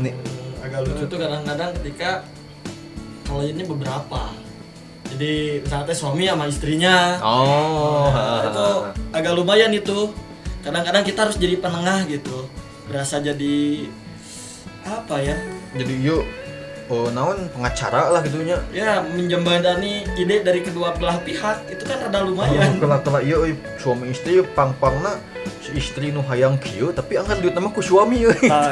[0.00, 0.10] Ini.
[0.64, 2.24] Agak lucu tuh kadang-kadang ketika
[3.24, 4.32] kliennya beberapa.
[5.14, 6.96] Jadi misalnya suami sama istrinya.
[7.22, 8.10] Oh.
[8.10, 8.68] Nah, itu
[9.14, 10.10] agak lumayan itu.
[10.64, 12.48] Kadang-kadang kita harus jadi penengah gitu.
[12.88, 13.86] Berasa jadi
[14.84, 15.36] apa ya?
[15.76, 16.24] Jadi yuk
[16.92, 22.20] oh naon pengacara lah gitunya ya menjembatani ide dari kedua belah pihak itu kan rada
[22.20, 25.16] Oh, lumayan kalau kalau iya euy, suami istri yeuh, pang-pangna
[25.64, 28.48] si istri nu hayang kieu tapi angkat duit nama ku suami euy.
[28.48, 28.68] Nah,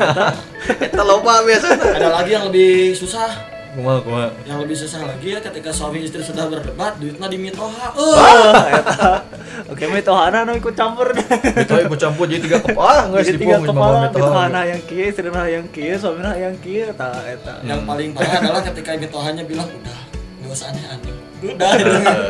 [0.85, 1.03] Eta.
[1.05, 1.69] Loba biasa.
[1.73, 3.33] ada lagi yang lebih susah
[3.73, 4.29] Kumaha kumaha.
[4.45, 7.89] yang lebih susah lagi ya ketika suami istri sudah berdebat duitnya di mitoha
[8.77, 9.25] eta.
[9.65, 11.09] Oke, mitohana nu ikut campur.
[11.57, 14.13] Itu ikut campur jadi tiga kepala geus Jadi tiga dipung kepala, mitohana.
[14.13, 17.55] mitohana yang kieu, istrina yang kieu, suamina yang kieu, eta eta.
[17.65, 21.71] yang paling parah adalah ketika mitohanya bilang udah nggak usah aneh-aneh udah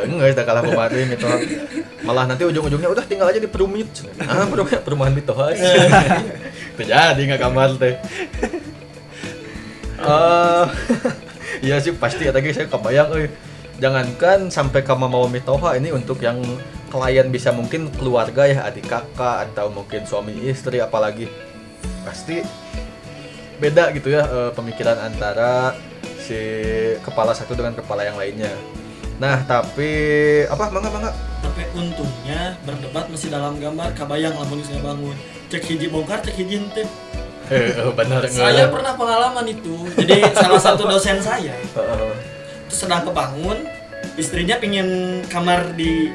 [0.09, 1.27] Enggak, kita kalah kemarin itu.
[2.01, 3.91] Malah nanti ujung-ujungnya udah tinggal aja di perumit.
[4.23, 5.53] Ah, perumahan perumahan mitoha.
[6.73, 7.99] Itu jadi nggak kamar teh.
[10.03, 10.65] Eh,
[11.61, 13.29] iya sih pasti ya tadi saya kebayang euy.
[13.83, 16.39] Jangankan sampai kamu mau mitoha ini untuk yang
[16.87, 21.27] klien bisa mungkin keluarga ya adik kakak atau mungkin suami istri apalagi.
[22.07, 22.41] Pasti
[23.59, 25.75] beda gitu ya eh, pemikiran antara
[26.23, 26.39] si
[27.03, 28.55] kepala satu dengan kepala yang lainnya.
[29.19, 29.91] Nah tapi
[30.47, 30.71] apa?
[30.71, 31.13] Mangga mangga.
[31.43, 35.17] Tapi untungnya berdebat masih dalam gambar kabayang geus bangun.
[35.51, 37.12] Cek hiji bongkar cek hiji Eh, eh,
[37.99, 39.87] benar saya pernah pengalaman itu.
[39.99, 41.55] Jadi salah satu dosen saya.
[42.69, 43.69] Itu sedang kebangun
[44.17, 46.13] istrinya pingin kamar di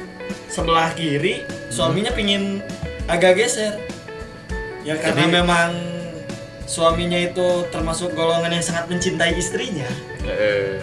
[0.50, 2.62] sebelah kiri suaminya pingin
[3.06, 3.78] agak geser.
[4.82, 5.70] Ya karena Jadi- memang
[6.68, 9.88] suaminya itu termasuk golongan yang sangat mencintai istrinya.
[10.28, 10.76] Eh,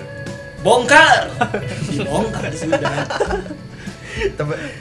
[0.66, 1.30] bongkar!
[1.94, 3.06] Dibongkar sudah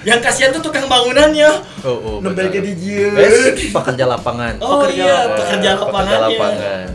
[0.09, 1.51] yang kasihan tuh tukang bangunannya
[1.83, 2.71] oh, oh, nembel jadi.
[2.71, 4.59] Eh, pekerja lapangan.
[4.63, 5.35] oh Pekerja iya lapangan.
[5.35, 6.87] pekerja Pekerja lapangannya lapangan.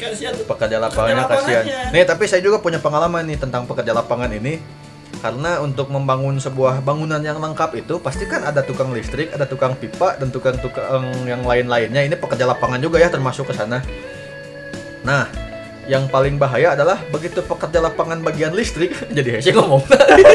[0.00, 1.92] kasihan tuh Pekerja lapangannya Pekerja kasihan.
[1.92, 4.62] Nih, tapi saya juga punya pengalaman nih tentang pekerja lapangan ini.
[5.20, 9.76] Karena untuk membangun sebuah bangunan yang lengkap itu pasti kan ada tukang listrik, ada tukang
[9.76, 12.08] pipa dan tukang-tukang yang lain-lainnya.
[12.08, 13.84] Ini pekerja lapangan juga ya termasuk ke sana.
[15.04, 15.28] Nah,
[15.90, 19.82] yang paling bahaya adalah begitu pekerja lapangan bagian listrik jadi hese ngomong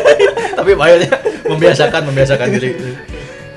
[0.60, 1.15] tapi bahayanya
[1.46, 2.70] membiasakan membiasakan diri.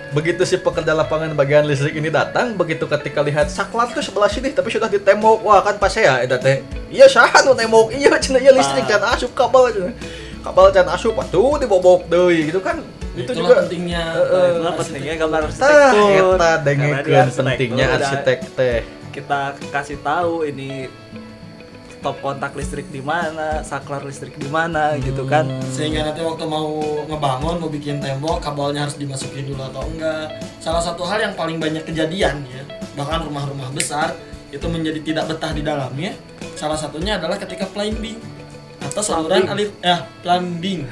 [0.09, 4.57] Begitu si pekerja lapangan bagian listrik ini datang begitu ketika lihat saklar tuh sebelah sini
[4.57, 7.93] tapi sudah ditembok wah kan pas ya eta teh iya sah nu tembok.
[7.93, 9.93] Iya cenah iya listrik dan asup kabel cenah
[10.41, 12.81] kabel dan asup tuh dibobok deui gitu kan.
[13.19, 14.03] Itu Itulah juga pentingnya.
[14.15, 16.39] Itulah pentingnya gambar arsitektur.
[16.39, 18.81] di dengekeun pentingnya arsitek teh.
[19.11, 19.41] Kita
[19.75, 20.87] kasih tahu ini
[21.99, 25.51] stop kontak listrik di mana, saklar listrik di mana gitu kan.
[25.75, 26.79] sehingga nanti waktu mau
[27.11, 30.39] ngebangun mau bikin tembok kabelnya harus dimasukin dulu atau enggak.
[30.63, 32.63] Salah satu hal yang paling banyak kejadian ya
[32.95, 34.15] bahkan rumah-rumah besar
[34.51, 36.17] itu menjadi tidak betah di dalamnya
[36.59, 38.19] salah satunya adalah ketika plumbing
[38.83, 40.83] atau saluran alir ya plumbing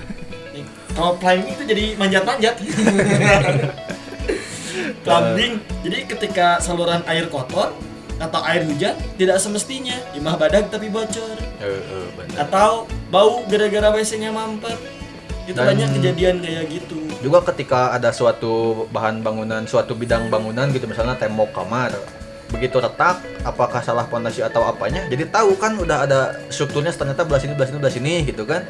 [0.97, 2.55] kalau plumbing itu jadi manjat-manjat.
[5.05, 7.77] Plumbing jadi ketika saluran air kotor
[8.17, 9.97] atau air hujan tidak semestinya.
[10.13, 11.37] Imah badag tapi bocor.
[11.57, 12.37] Bener.
[12.37, 14.77] atau bau gara-gara WC-nya mampet.
[15.47, 16.99] Itu Dan- banyak kejadian kayak gitu.
[17.17, 21.91] juga ketika ada suatu bahan bangunan suatu bidang bangunan gitu misalnya tembok kamar
[22.47, 27.43] begitu retak apakah salah pondasi atau apanya jadi tahu kan udah ada strukturnya ternyata belah
[27.43, 28.63] sini belah sini belah sini gitu kan.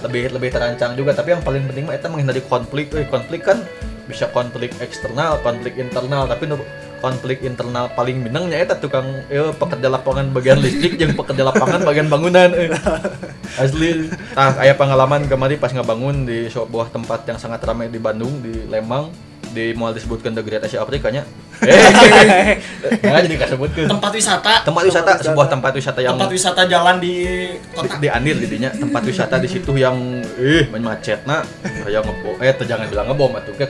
[0.00, 1.12] Lebih lebih terancang juga.
[1.12, 2.88] Tapi yang paling penting mah itu menghindari konflik.
[2.94, 3.60] Eh, konflik kan
[4.06, 6.24] bisa konflik eksternal konflik internal.
[6.24, 6.56] Tapi nu
[6.98, 12.10] konflik internal paling minangnya eta tukang eh, pekerja lapangan bagian listrik yang pekerja lapangan bagian
[12.10, 12.68] bangunan eh.
[13.62, 18.42] asli ah aya pengalaman kemarin pas ngebangun di sebuah tempat yang sangat ramai di Bandung
[18.42, 19.10] di Lembang
[19.52, 21.24] di mau disebutkan The Great Asia Afrika nya.
[21.58, 24.62] Eh nggak jadi kasebutkeun tempat wisata.
[24.62, 27.26] Tempat wisata sebuah tempat wisata yang tempat wisata jalan di di,
[27.74, 27.98] kota.
[27.98, 31.42] Di Andir jadinya tempat wisata di situ yang eh macetna
[31.82, 33.66] kayak ngebom eh jangan bilang ngebom atuh ke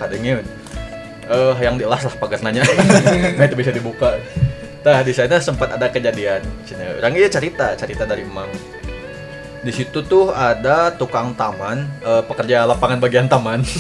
[1.29, 2.65] eh yang dilas lah pagar nanya
[3.39, 4.17] nah itu bisa dibuka.
[4.81, 6.41] Nah di sana sempat ada kejadian.
[6.65, 8.49] Cina orang iya cerita cerita dari emang
[9.59, 13.61] di situ tuh ada tukang taman eh, pekerja lapangan bagian taman.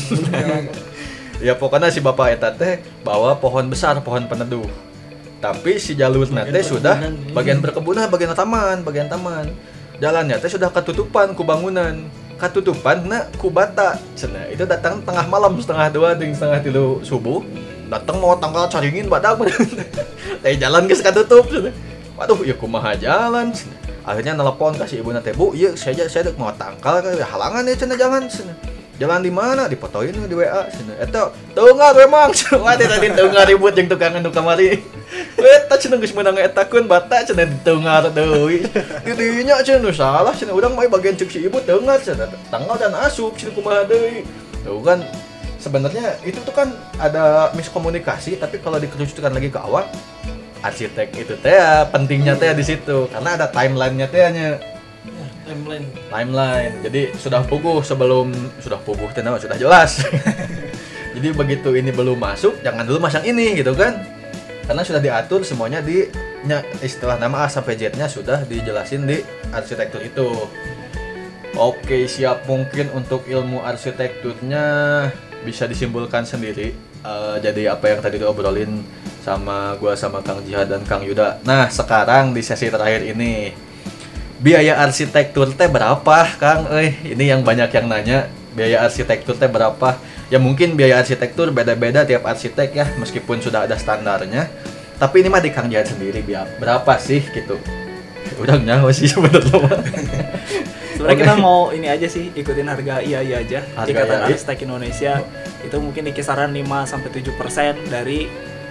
[1.38, 4.66] Ya pokoknya si bapak eta teh bawa pohon besar pohon peneduh.
[5.38, 7.30] Tapi si jalur teh sudah perkebunan.
[7.30, 9.46] bagian perkebunan bagian taman bagian taman.
[10.02, 15.58] Jalannya teh sudah ketutupan ku bangunan ketutupan na ku bata cenah itu datang tengah malam
[15.58, 17.42] setengah dua dengan setengah tilu subuh.
[17.88, 19.40] Datang mau tanggal caringin badak
[20.42, 21.74] teh jalan geus katutup cenah
[22.18, 23.78] waduh ya kumaha jalan cenah.
[24.02, 28.22] akhirnya nelpon kasih ibu teh bu iya saya saya mau tangkal halangan ya cenah jangan
[28.26, 29.70] cenah jalan di mana?
[29.70, 34.34] Dipotoin di WA cenah eta teungar memang wah teh tadi teungar ribut jeung tukang anu
[34.34, 34.82] kamari
[35.38, 38.66] eta cenah geus meunang eta kun bata cenah diteungar deui.
[39.06, 39.62] Di dinya
[39.94, 43.86] salah cenah urang mah bagian cek si ibu teungar cenah tanggal dan asup cenah kumaha
[43.86, 44.26] deui.
[44.66, 45.06] Tuh kan
[45.62, 49.86] sebenarnya itu tuh kan ada miskomunikasi tapi kalau dikerucutkan lagi ke awal
[50.58, 53.06] arsitek itu teh ya, pentingnya teh di situ.
[53.14, 54.77] Karena ada timelinenya tehnya Ya,
[55.48, 55.86] timeline.
[56.12, 56.74] Timeline.
[56.84, 58.30] Jadi sudah puguh sebelum
[58.60, 60.04] sudah puguh teh nama, sudah jelas.
[61.16, 64.04] Jadi begitu ini belum masuk jangan dulu masang ini gitu kan?
[64.68, 66.06] Karena sudah diatur semuanya di
[66.84, 70.28] istilah nama A sampai Z nya sudah dijelasin di arsitektur itu.
[71.58, 74.64] Oke siap mungkin untuk ilmu arsitekturnya
[75.42, 76.76] bisa disimpulkan sendiri.
[77.02, 78.84] Eh, jadi apa yang tadi diobrolin
[79.24, 81.42] sama gua sama Kang Jihad dan Kang Yuda.
[81.42, 83.50] Nah sekarang di sesi terakhir ini
[84.38, 86.70] biaya arsitektur teh berapa Kang?
[86.78, 89.98] Eh, ini yang banyak yang nanya biaya arsitektur teh berapa?
[90.30, 94.46] Ya mungkin biaya arsitektur beda-beda tiap arsitek ya, meskipun sudah ada standarnya.
[94.98, 97.58] Tapi ini mah di Kang Jihad sendiri biar berapa sih gitu?
[98.42, 99.58] Udah nyawa sih sebenarnya.
[100.98, 103.62] Sebenarnya kita mau ini aja sih ikutin harga iya iya aja.
[103.78, 104.34] Harga Ikatan IAI.
[104.34, 105.12] Arsitek Indonesia
[105.62, 108.26] itu mungkin di kisaran 5 sampai 7% dari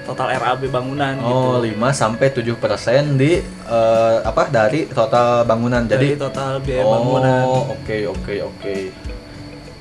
[0.08, 1.76] total RAB bangunan Oh, gitu.
[1.76, 5.84] 5 sampai 7% di eh, apa dari total bangunan.
[5.84, 7.44] Dari Jadi total biaya oh, bangunan.
[7.76, 8.76] oke oke oke.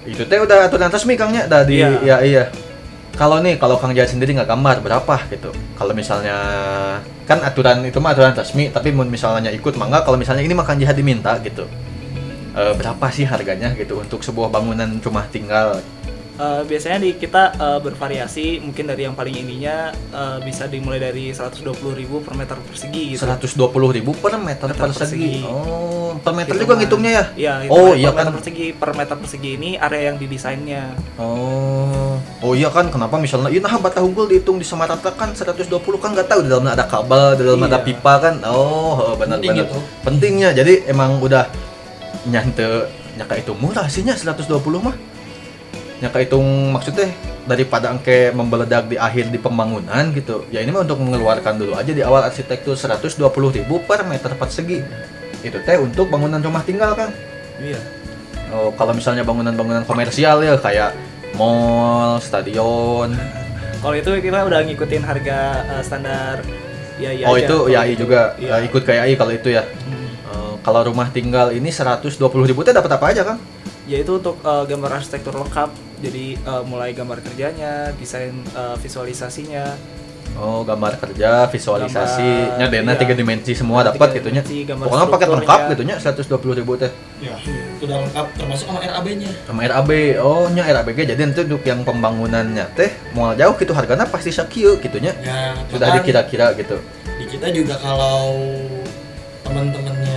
[0.05, 1.91] Itu teh udah aturan resmi Kangnya dari Iya.
[2.03, 2.45] ya iya.
[3.17, 5.49] Kalau nih kalau Kang Jahat sendiri nggak gambar berapa gitu.
[5.73, 6.37] Kalau misalnya
[7.25, 10.69] kan aturan itu mah aturan resmi, tapi mun misalnya ikut mangga kalau misalnya ini mah
[10.69, 11.65] Kang Jahat diminta gitu.
[12.53, 15.81] Eh, berapa sih harganya gitu untuk sebuah bangunan rumah tinggal?
[16.37, 21.33] Eh, biasanya di kita eh, bervariasi mungkin dari yang paling ininya eh, bisa dimulai dari
[21.33, 21.73] 120.000
[22.21, 23.25] per meter persegi gitu.
[23.25, 25.41] 120.000 ribu per meter, Meter persegi.
[25.41, 25.49] persegi.
[25.49, 26.61] Oh, per meter Hitungan.
[26.61, 27.25] juga ngitungnya ya?
[27.33, 28.25] Iya, Oh, iya per kan.
[28.27, 30.93] meter persegi per meter persegi ini area yang didesainnya.
[31.17, 35.73] Oh, oh iya kan kenapa misalnya ini nah bata unggul dihitung di Samarata kan 120
[35.97, 37.87] kan nggak tahu di dalamnya ada kabel, di dalamnya ada Iya.
[37.87, 38.35] pipa kan.
[38.45, 39.67] Oh, benar Penting benar.
[39.67, 39.79] itu.
[40.05, 41.49] Pentingnya jadi emang udah
[42.27, 44.45] nyante nyaka itu murah sihnya 120
[44.79, 44.93] mah.
[45.97, 47.09] Nyaka hitung maksudnya
[47.45, 50.45] daripada angke membeledak di akhir di pembangunan gitu.
[50.51, 53.25] Ya ini mah untuk mengeluarkan dulu aja di awal arsitektur 120.000
[53.81, 54.81] per meter persegi.
[55.45, 57.15] itu teh untuk bangunan rumah tinggal kan
[57.57, 57.79] Iya.
[58.51, 60.91] oh, kalau misalnya bangunan-bangunan komersial ya kayak
[61.33, 63.15] mall stadion
[63.79, 65.39] Kalau itu kita udah ngikutin harga
[65.71, 66.43] eh, standar
[66.99, 67.47] IAI oh aja.
[67.47, 68.59] itu ya itu, juga Iya.
[68.59, 70.09] Eh, ikut kayak kalau itu ya Hmm.
[70.27, 73.39] Eh, kalau rumah tinggal ini 120 ribu teh dapat apa aja kan
[73.87, 75.71] Ya itu untuk eh, gambar arsitektur lengkap.
[76.03, 79.65] Jadi eh, mulai gambar kerjanya, desain eh, visualisasinya,
[80.37, 83.01] Oh, gambar kerja, visualisasi, nya Gambar, dena iya.
[83.01, 84.45] tiga dimensi semua dapat gitu nya.
[84.45, 86.93] gambar Pokoknya paket lengkap gitu nya 120 ribu teh.
[87.25, 87.33] ya
[87.81, 92.69] udah lengkap termasuk sama RAB-nya Sama RAB, oh nya RABG jadi itu untuk yang pembangunannya
[92.77, 95.17] teh mau jauh gitu harganya pasti sakieu gitu nya.
[95.25, 96.77] ya Sudah dikira-kira gitu.
[97.17, 98.37] di kita juga kalau
[99.41, 100.16] teman-temannya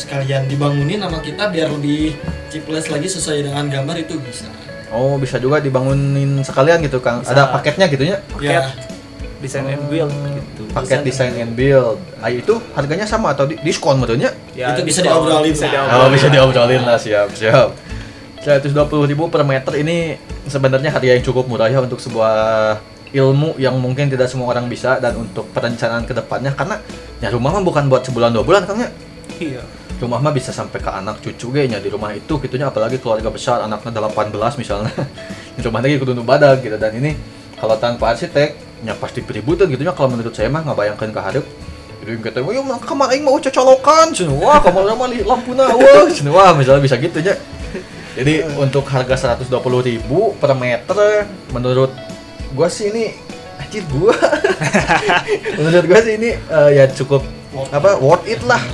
[0.00, 2.16] sekalian dibangunin sama kita biar lebih
[2.48, 4.48] chiples lagi sesuai dengan gambar itu bisa
[4.90, 7.22] Oh, bisa juga dibangunin sekalian gitu, Kang.
[7.22, 7.30] Bisa.
[7.30, 8.18] Ada paketnya gitu nya.
[8.26, 8.62] Paket ya
[9.40, 10.62] desain and build gitu.
[10.70, 11.96] Paket Desain design and build.
[12.18, 14.34] Ah, itu harganya sama atau di diskon menurutnya?
[14.52, 15.86] Ya, Itu bisa diobrolin bisa lah.
[15.86, 16.02] diobrolin.
[16.02, 17.70] Oh, bisa diobrolin lah, siap, siap.
[18.40, 18.72] 120
[19.06, 20.16] ribu per meter ini
[20.48, 22.32] sebenarnya harga yang cukup murah ya untuk sebuah
[23.12, 26.80] ilmu yang mungkin tidak semua orang bisa dan untuk perencanaan ke depannya karena
[27.20, 28.90] ya rumah mah bukan buat sebulan dua bulan kang ya
[29.36, 29.62] Iya.
[30.00, 33.28] Rumah mah bisa sampai ke anak cucu ge nya di rumah itu gitunya apalagi keluarga
[33.28, 34.92] besar anaknya 18 misalnya
[35.56, 37.14] di rumah lagi kudu nu badag gitu dan ini
[37.60, 41.46] kalau tanpa arsitek ya pasti beributan gitu nya kalau menurut saya mah ngabayangkeun ka hareup
[42.00, 46.08] jadi kata, "Wah, mah kamar aing mau cocolokan." Cenah, "Wah, kamar mah li- lampuna wah."
[46.36, 47.36] "Wah, misalnya bisa gitu nya.
[48.16, 51.92] Jadi untuk harga 120.000 per meter menurut
[52.56, 53.12] gua sih ini
[53.60, 54.16] anjir gua.
[55.60, 57.20] menurut gua sih ini eh, ya cukup
[57.68, 58.64] apa worth it lah.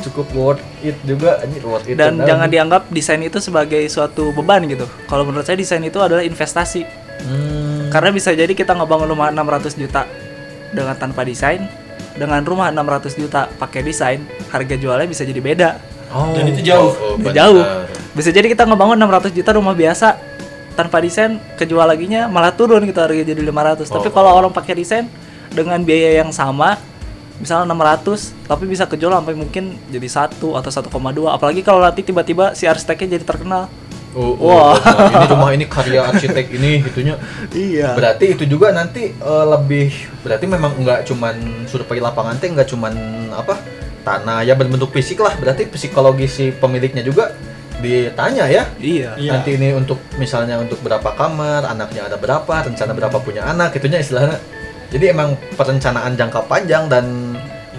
[0.00, 1.94] Cukup worth it juga anjir worth it.
[1.94, 4.88] Dan jangan dianggap desain itu sebagai suatu beban gitu.
[5.04, 6.82] Kalau menurut saya desain itu adalah investasi.
[7.20, 7.92] Hmm.
[7.92, 10.08] Karena bisa jadi kita ngebangun rumah 600 juta
[10.70, 11.68] dengan tanpa desain,
[12.14, 15.68] dengan rumah 600 juta pakai desain, harga jualnya bisa jadi beda.
[16.10, 16.90] Oh, Dan itu jauh.
[17.20, 17.34] benar.
[17.36, 17.62] Jauh.
[18.10, 20.18] Bisa jadi kita ngebangun 600 juta rumah biasa
[20.74, 23.86] tanpa desain, kejual laginya malah turun gitu harga jadi 500.
[23.86, 24.14] Tapi Oh.
[24.14, 25.06] kalau orang pakai desain
[25.50, 26.78] dengan biaya yang sama,
[27.40, 31.32] misalnya 600, tapi bisa kejual sampai mungkin jadi 1 atau 1,2.
[31.32, 33.66] Apalagi kalau nanti tiba-tiba si arsiteknya jadi terkenal.
[34.10, 34.74] Oh, oh, Wah.
[34.74, 37.14] nah, ini rumah ini karya arsitek ini gitunya.
[37.54, 37.94] Iya.
[37.94, 39.90] Berarti itu juga nanti eh, lebih
[40.26, 42.92] berarti memang nggak cuman survei lapangan teh nggak cuman
[43.30, 43.54] apa
[44.02, 47.36] tanah ya berbentuk fisik lah berarti psikologi si pemiliknya juga
[47.80, 49.16] ditanya ya Iya.
[49.16, 49.30] Iya.
[49.40, 54.04] nanti ini untuk misalnya untuk berapa kamar anaknya ada berapa rencana berapa punya anak itunya
[54.04, 54.36] istilahnya
[54.90, 57.29] jadi emang perencanaan jangka panjang dan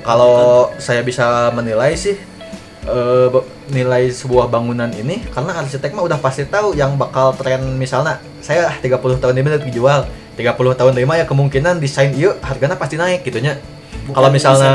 [0.01, 0.33] kalau
[0.77, 2.17] saya bisa menilai sih
[2.83, 7.61] eh, be- nilai sebuah bangunan ini karena arsitek mah udah pasti tahu yang bakal tren
[7.75, 10.01] misalnya saya ah, 30 tahun ini udah dijual
[10.33, 13.59] 30 tahun lima ya kemungkinan desain iya harganya pasti naik gitunya.
[14.07, 14.67] Kalau misalnya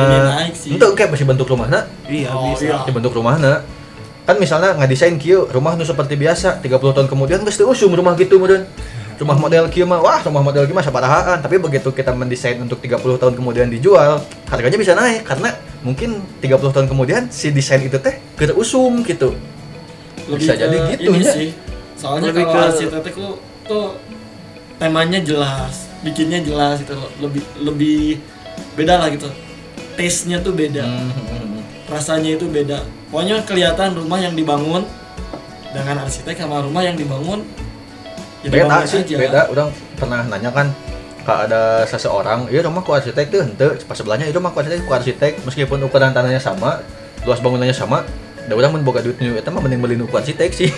[0.46, 1.90] itu kayak masih bentuk rumahnya.
[2.06, 2.62] Iya, Oh, bisa.
[2.62, 2.76] iya.
[2.86, 3.66] di bentuk rumahnya.
[4.22, 7.90] Kan misalnya nggak desain kieu rumah nu seperti biasa 30 tahun kemudian geus teu usum
[7.90, 8.62] rumah gitu kemudian
[9.16, 12.78] rumah model kieu mah wah rumah model kieu mah sabarahaan tapi begitu kita mendesain untuk
[12.80, 15.24] 30 tahun kemudian dijual harganya bisa naik.
[15.24, 19.32] Karena mungkin 30 tahun kemudian si desain itu teh keur usum gitu
[20.26, 21.32] bisa ke jadi gitu ini ya.
[21.32, 21.48] sih.
[21.96, 23.32] Soalnya Lebih kalau ke- arsitek tuh
[23.64, 23.86] tuh
[24.76, 26.92] temanya jelas bikinnya jelas itu
[27.22, 28.00] lebih lebih
[28.76, 29.30] beda lah gitu.
[29.96, 30.84] Taste nya tuh beda.
[30.84, 32.84] Hmm, rasanya itu beda.
[33.08, 34.84] Pokoknya kelihatan rumah yang dibangun
[35.72, 37.46] dengan arsitek sama rumah yang dibangun
[38.48, 39.16] beda sih aja.
[39.18, 39.40] beda.
[39.48, 40.66] Orang pernah nanya kan
[41.22, 42.46] ke ada seseorang?
[42.48, 43.70] Iya rumah ku arsitek tuh henteu.
[43.82, 45.32] Pas sebelahnya itu rumah ku arsitek ku arsitek.
[45.42, 46.80] Meskipun ukuran tanahnya sama
[47.22, 48.06] luas bangunannya sama
[48.46, 50.70] da orang mun boga duit nu eta mah mending beli nu ku arsitek sih.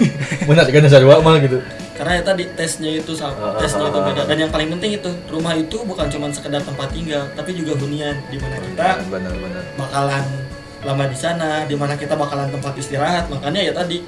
[0.48, 1.60] Benar kan sarua mah gitu.
[1.92, 4.22] Karena ya tadi tesnya itu sama Ah, tesnya itu ah, beda.
[4.22, 4.26] ah.
[4.30, 8.14] dan yang paling penting itu rumah itu bukan cuma sekedar tempat tinggal tapi juga hunian
[8.30, 9.62] di mana kita benar benar.
[9.74, 10.24] bakalan
[10.78, 13.26] lama di sana di mana kita bakalan tempat istirahat.
[13.28, 14.00] Makanya ya tadi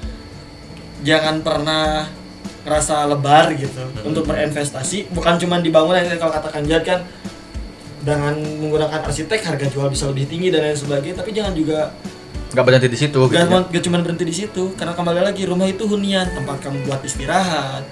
[1.03, 2.07] jangan pernah
[2.61, 4.07] ngerasa lebar gitu Hmm.
[4.07, 6.99] untuk berinvestasi bukan cuma di bangunan kalau katakan Jad kan
[8.01, 11.93] dengan menggunakan arsitek harga jual bisa lebih tinggi dan lain sebagainya tapi jangan juga
[12.51, 13.59] nggak berhenti di situ gitu gak, ya.
[13.63, 17.85] gak cuma berhenti di situ karena kembali lagi rumah itu hunian tempat kamu buat istirahat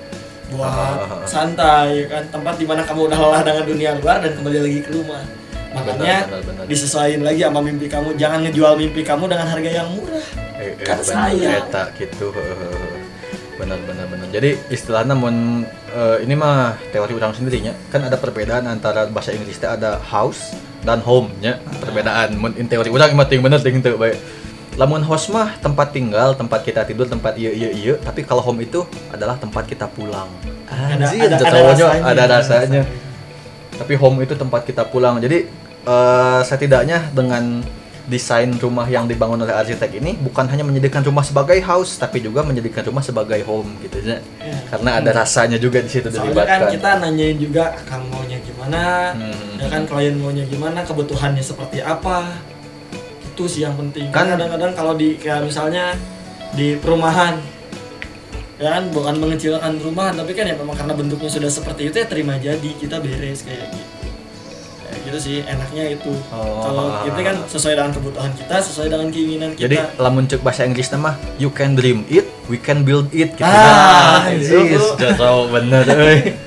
[0.50, 1.22] buat Ah.
[1.24, 4.92] santai kan tempat di mana kamu udah lelah dengan dunia luar dan kembali lagi ke
[4.92, 5.22] rumah
[5.70, 6.64] makanya Benar, benar, benar.
[6.66, 10.26] disesuaikan lagi sama mimpi kamu jangan ngejual mimpi kamu dengan harga yang murah
[10.60, 11.62] Eh, eh, Kan saya.
[11.96, 12.34] gitu
[13.56, 17.74] benar benar benar jadi istilahnya mun eh, ini mah teori orang sendirinya.
[17.90, 20.54] Kan ada perbedaan antara bahasa Inggris teh ada house
[20.86, 22.38] dan home nya perbedaan.
[22.38, 24.14] Mun in teori orang mah ting bener ting bae.
[24.78, 28.64] Lamun house mah tempat tinggal tempat kita tidur tempat iya iya iya tapi kalau home
[28.64, 30.30] itu adalah tempat kita pulang.
[30.70, 33.78] Ada- Anjir, ada- ada cowoknya rasanya, ada ada rasanya rasanya.
[33.82, 35.18] tapi home itu tempat kita pulang.
[35.20, 35.50] Jadi
[35.84, 37.66] eh, setidaknya dengan
[38.10, 42.42] desain rumah yang dibangun oleh arsitek ini bukan hanya menjadikan rumah sebagai house tapi juga
[42.42, 44.18] menjadikan rumah sebagai home gitu ya.
[44.68, 49.62] Karena ada rasanya juga di situ Soalnya kan kita nanyain juga kang maunya gimana, Hmm.
[49.62, 52.34] ya kan klien maunya gimana, kebutuhannya seperti apa.
[53.30, 54.10] Itu sih yang penting.
[54.10, 55.94] Kan- kadang-kadang kalau di kayak misalnya
[56.58, 57.38] di perumahan
[58.60, 62.08] ya kan bukan mengecilkan perumahan tapi kan ya memang karena bentuknya sudah seperti itu ya
[62.12, 63.99] terima jadi kita beres kayak gitu
[65.10, 66.62] gitu sih enaknya itu Oh.
[66.62, 70.64] kalau itu kan sesuai dengan kebutuhan kita sesuai dengan keinginan kita Jadi lamun cek bahasa
[70.64, 73.44] Inggris nama you can dream it, we can build it gitu.
[73.44, 74.78] Ah, itu itu.
[74.78, 76.38] sudah tahu bener euy.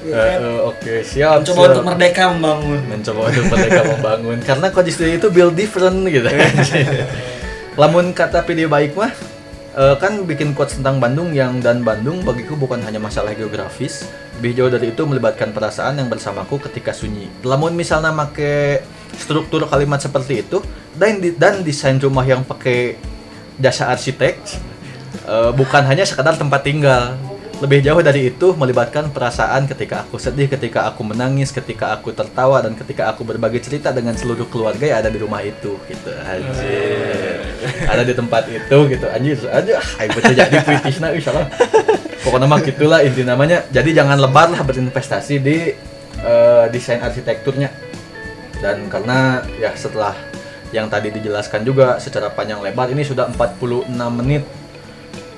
[0.00, 0.38] Ya Eh, kan?
[0.40, 1.32] eh, Oke, siap.
[1.38, 1.70] mencoba siap.
[1.70, 6.28] untuk merdeka membangun mencoba untuk mereka membangun karena kondisi itu build different gitu
[7.78, 9.10] lamun kata video baik mah
[9.78, 14.10] eh, kan bikin quotes tentang Bandung yang dan Bandung bagiku bukan hanya masalah geografis.
[14.42, 17.30] Lebih jauh dari itu melibatkan perasaan yang bersamaku ketika sunyi.
[17.46, 18.82] Lamun misalnya make
[19.14, 20.58] struktur kalimat seperti itu
[20.98, 22.98] dan dan desain rumah yang pakai
[23.58, 24.34] jasa arsitek
[25.26, 27.14] eh, bukan hanya sekadar tempat tinggal
[27.58, 32.62] lebih jauh dari itu melibatkan perasaan ketika aku sedih, ketika aku menangis, ketika aku tertawa
[32.62, 36.10] dan ketika aku berbagi cerita dengan seluruh keluarga yang ada di rumah itu gitu.
[36.22, 37.42] Anjir.
[37.90, 39.06] ada di tempat itu gitu.
[39.10, 40.56] Anjir aja ayo jadi
[40.86, 41.50] ih salah.
[42.22, 43.66] Pokoknya mah gitulah inti namanya.
[43.74, 45.74] Jadi jangan lebar lah berinvestasi di
[46.22, 47.74] eh, desain arsitekturnya.
[48.62, 50.14] Dan karena ya setelah
[50.70, 54.46] yang tadi dijelaskan juga secara panjang lebar ini sudah 46 menit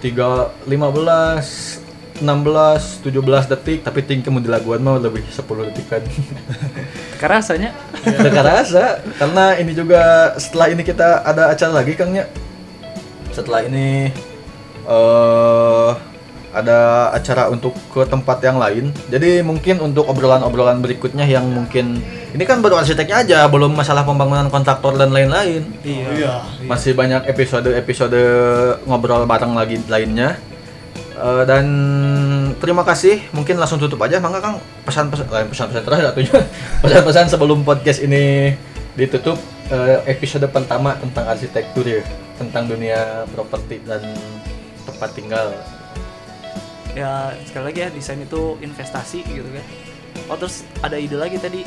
[0.04, 1.79] 3 15
[2.20, 5.40] 16 17 detik tapi tinggi mau dilaguan mah lebih 10
[5.72, 6.04] detikan
[7.20, 7.76] Kerasanya.
[8.00, 12.24] Udah rasa karena ini juga setelah ini kita ada acara lagi Kang ya.
[13.32, 14.08] Setelah ini
[14.88, 15.92] eh
[16.50, 18.90] ada acara untuk ke tempat yang lain.
[19.06, 22.02] Jadi mungkin untuk obrolan-obrolan berikutnya yang mungkin
[22.34, 25.62] ini kan baru arsiteknya aja belum masalah pembangunan kontraktor dan lain-lain.
[25.86, 26.42] Iya.
[26.66, 28.22] Masih banyak episode-episode
[28.86, 30.49] ngobrol bareng lagi lainnya
[31.20, 31.64] Eh, dan
[32.56, 33.20] terima kasih.
[33.36, 34.56] Mungkin langsung tutup aja mangga kang.
[34.88, 36.32] Pesan-pesan lain pesan-pesan terakhir atunya
[36.84, 38.56] pesan-pesan sebelum podcast ini
[38.96, 39.36] ditutup
[39.68, 42.00] eh, episode pertama tentang arsitektur ya
[42.40, 44.00] tentang dunia properti dan
[44.88, 45.52] tempat tinggal.
[46.96, 49.66] Ya sekali lagi ya desain itu investasi gitu kan.
[50.32, 51.62] Oh terus ada ide lagi tadi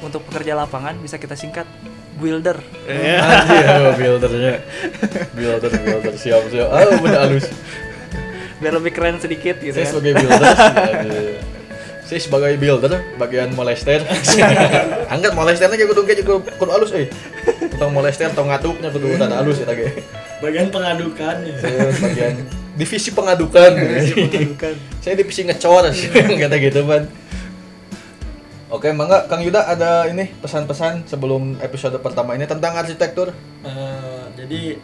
[0.00, 1.68] untuk pekerja lapangan bisa kita singkat
[2.16, 2.58] builder.
[2.88, 4.54] Anjir, oh, buildernya.
[5.36, 6.68] Builder builder siap siap.
[6.72, 7.46] Ah udah halus
[8.56, 9.92] biar lebih keren sedikit gitu saya kan.
[9.92, 10.52] sebagai builder
[12.06, 14.06] saya sebagai builder bagian molester.
[15.12, 17.10] Angkat molesternya kayak kudu kayak kudu kudu halus eh.
[17.66, 19.66] Tentang molester tentang ngatuknya kudu rada halus ya
[20.38, 21.56] bagian pengadukan ya.
[21.98, 22.34] bagian
[22.78, 23.74] divisi pengadukan.
[23.74, 24.74] Pengadukan.
[25.02, 25.90] saya divisi ngecor
[26.46, 27.10] kata gitu kan
[28.66, 33.30] Oke, mangga Kang Yuda ada ini pesan-pesan sebelum episode pertama ini tentang arsitektur.
[33.62, 34.74] Eh, jadi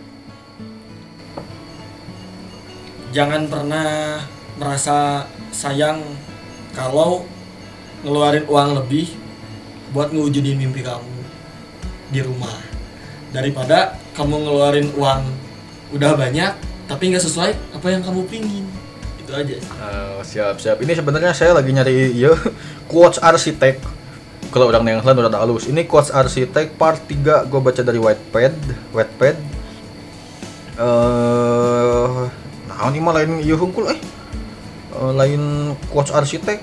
[3.13, 4.25] jangan pernah
[4.57, 6.01] merasa sayang
[6.73, 7.29] kalau
[8.03, 9.13] ngeluarin uang lebih
[9.93, 11.21] buat ngewujudin mimpi kamu
[12.09, 12.57] di rumah
[13.31, 15.23] daripada kamu ngeluarin uang
[15.93, 16.57] udah banyak
[16.89, 18.65] tapi nggak sesuai apa yang kamu pingin
[19.21, 19.57] itu aja.
[19.81, 20.77] Oh, siap siap.
[20.83, 22.35] Ini sebenarnya saya lagi nyari ya
[22.91, 23.81] quotes arsitek.
[24.53, 25.65] Kalau orang yang lain udah halus.
[25.65, 28.55] Ini quotes arsitek part 3 gue baca dari Wattpad,
[28.93, 29.37] Wattpad.
[30.77, 32.42] Eh,
[32.83, 33.99] nah ini mah lain ieu hungkul eh.
[34.99, 36.59] Eh, lain quotes arsitek.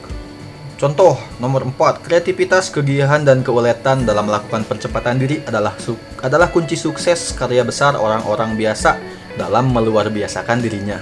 [0.80, 5.76] Contoh nomor 4, kreativitas, kegiahan dan keuletan dalam melakukan percepatan diri adalah
[6.24, 8.96] adalah kunci sukses karya besar orang-orang biasa
[9.36, 11.00] dalam meluar biasakan dirinya.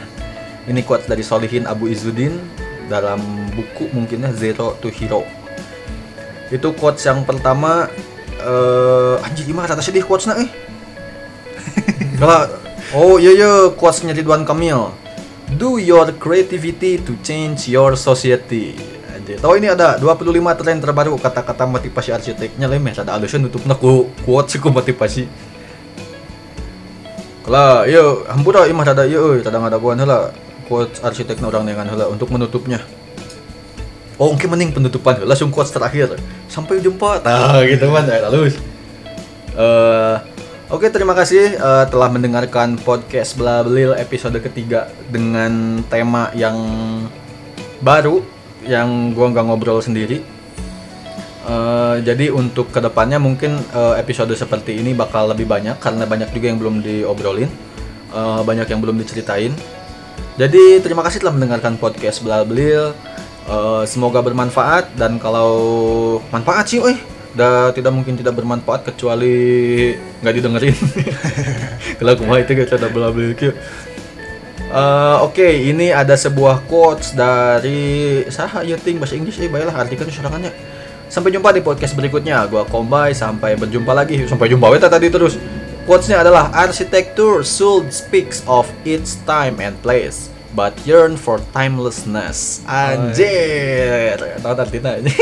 [0.66, 2.42] Ini quotes dari Solihin Abu Izzuddin
[2.90, 3.22] dalam
[3.54, 5.22] buku mungkinnya Zero to Hero.
[6.50, 7.90] Itu quotes yang pertama
[8.38, 10.50] eh anjir gimana kata sedih quotesnya eh.
[12.98, 15.07] Oh iya iya quotesnya Ridwan Kamil.
[15.56, 18.76] Do your creativity to change your society.
[19.28, 24.60] Tahu ini ada 25 tren terbaru kata-kata motivasi arsiteknya lemeh ada alusan nutupna ku quotes
[24.60, 25.28] ku motivasi.
[27.48, 30.36] Kalau iya hampura imah rada iya euy rada ngadaguan heula
[30.68, 32.84] quotes arsitekna orang dengan heula untuk menutupnya.
[34.20, 36.16] Oh, mungkin mending penutupan langsung quotes terakhir.
[36.52, 37.24] Sampai jumpa.
[37.24, 38.56] Tah gitu kan ya halus.
[39.56, 40.37] Eh
[40.68, 46.60] Oke, terima kasih eh, telah mendengarkan podcast Blablil episode ketiga dengan tema yang
[47.80, 48.20] baru
[48.68, 50.20] yang gua nggak ngobrol sendiri.
[51.48, 56.36] Eh, jadi untuk ke depannya mungkin eh, episode seperti ini bakal lebih banyak karena banyak
[56.36, 57.48] juga yang belum diobrolin,
[58.12, 59.56] eh, banyak yang belum diceritain.
[60.36, 62.92] Jadi terima kasih telah mendengarkan podcast Blablil.
[63.48, 65.56] Eh, semoga bermanfaat dan kalau
[66.28, 67.00] manfaat sih, eh
[67.38, 69.94] dan tidak mungkin tidak bermanfaat kecuali
[70.26, 70.76] nggak didengerin.
[72.02, 73.38] Kalau aku itu kita udah bela beli
[74.68, 80.12] Uh, Oke, okay, ini ada sebuah quotes dari Saha Yuting bahasa Inggris, eh baiklah artikan
[80.12, 80.52] serangannya.
[81.08, 82.44] Sampai jumpa di podcast berikutnya.
[82.52, 84.28] Gua Kombay, sampai berjumpa lagi.
[84.28, 85.40] Sampai jumpa weta tadi terus.
[85.88, 92.64] Quotesnya adalah arsitektur should speaks of its time and place but yearn for timelessness.
[92.68, 94.20] Anjir.
[94.40, 95.14] Tahu tadi ini.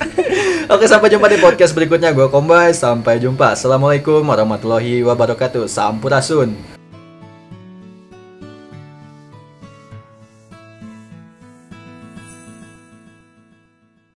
[0.74, 2.14] Oke, sampai jumpa di podcast berikutnya.
[2.14, 2.70] Gue Kombay.
[2.70, 3.58] Sampai jumpa.
[3.58, 5.66] Assalamualaikum warahmatullahi wabarakatuh.
[5.66, 6.69] Sampurasun.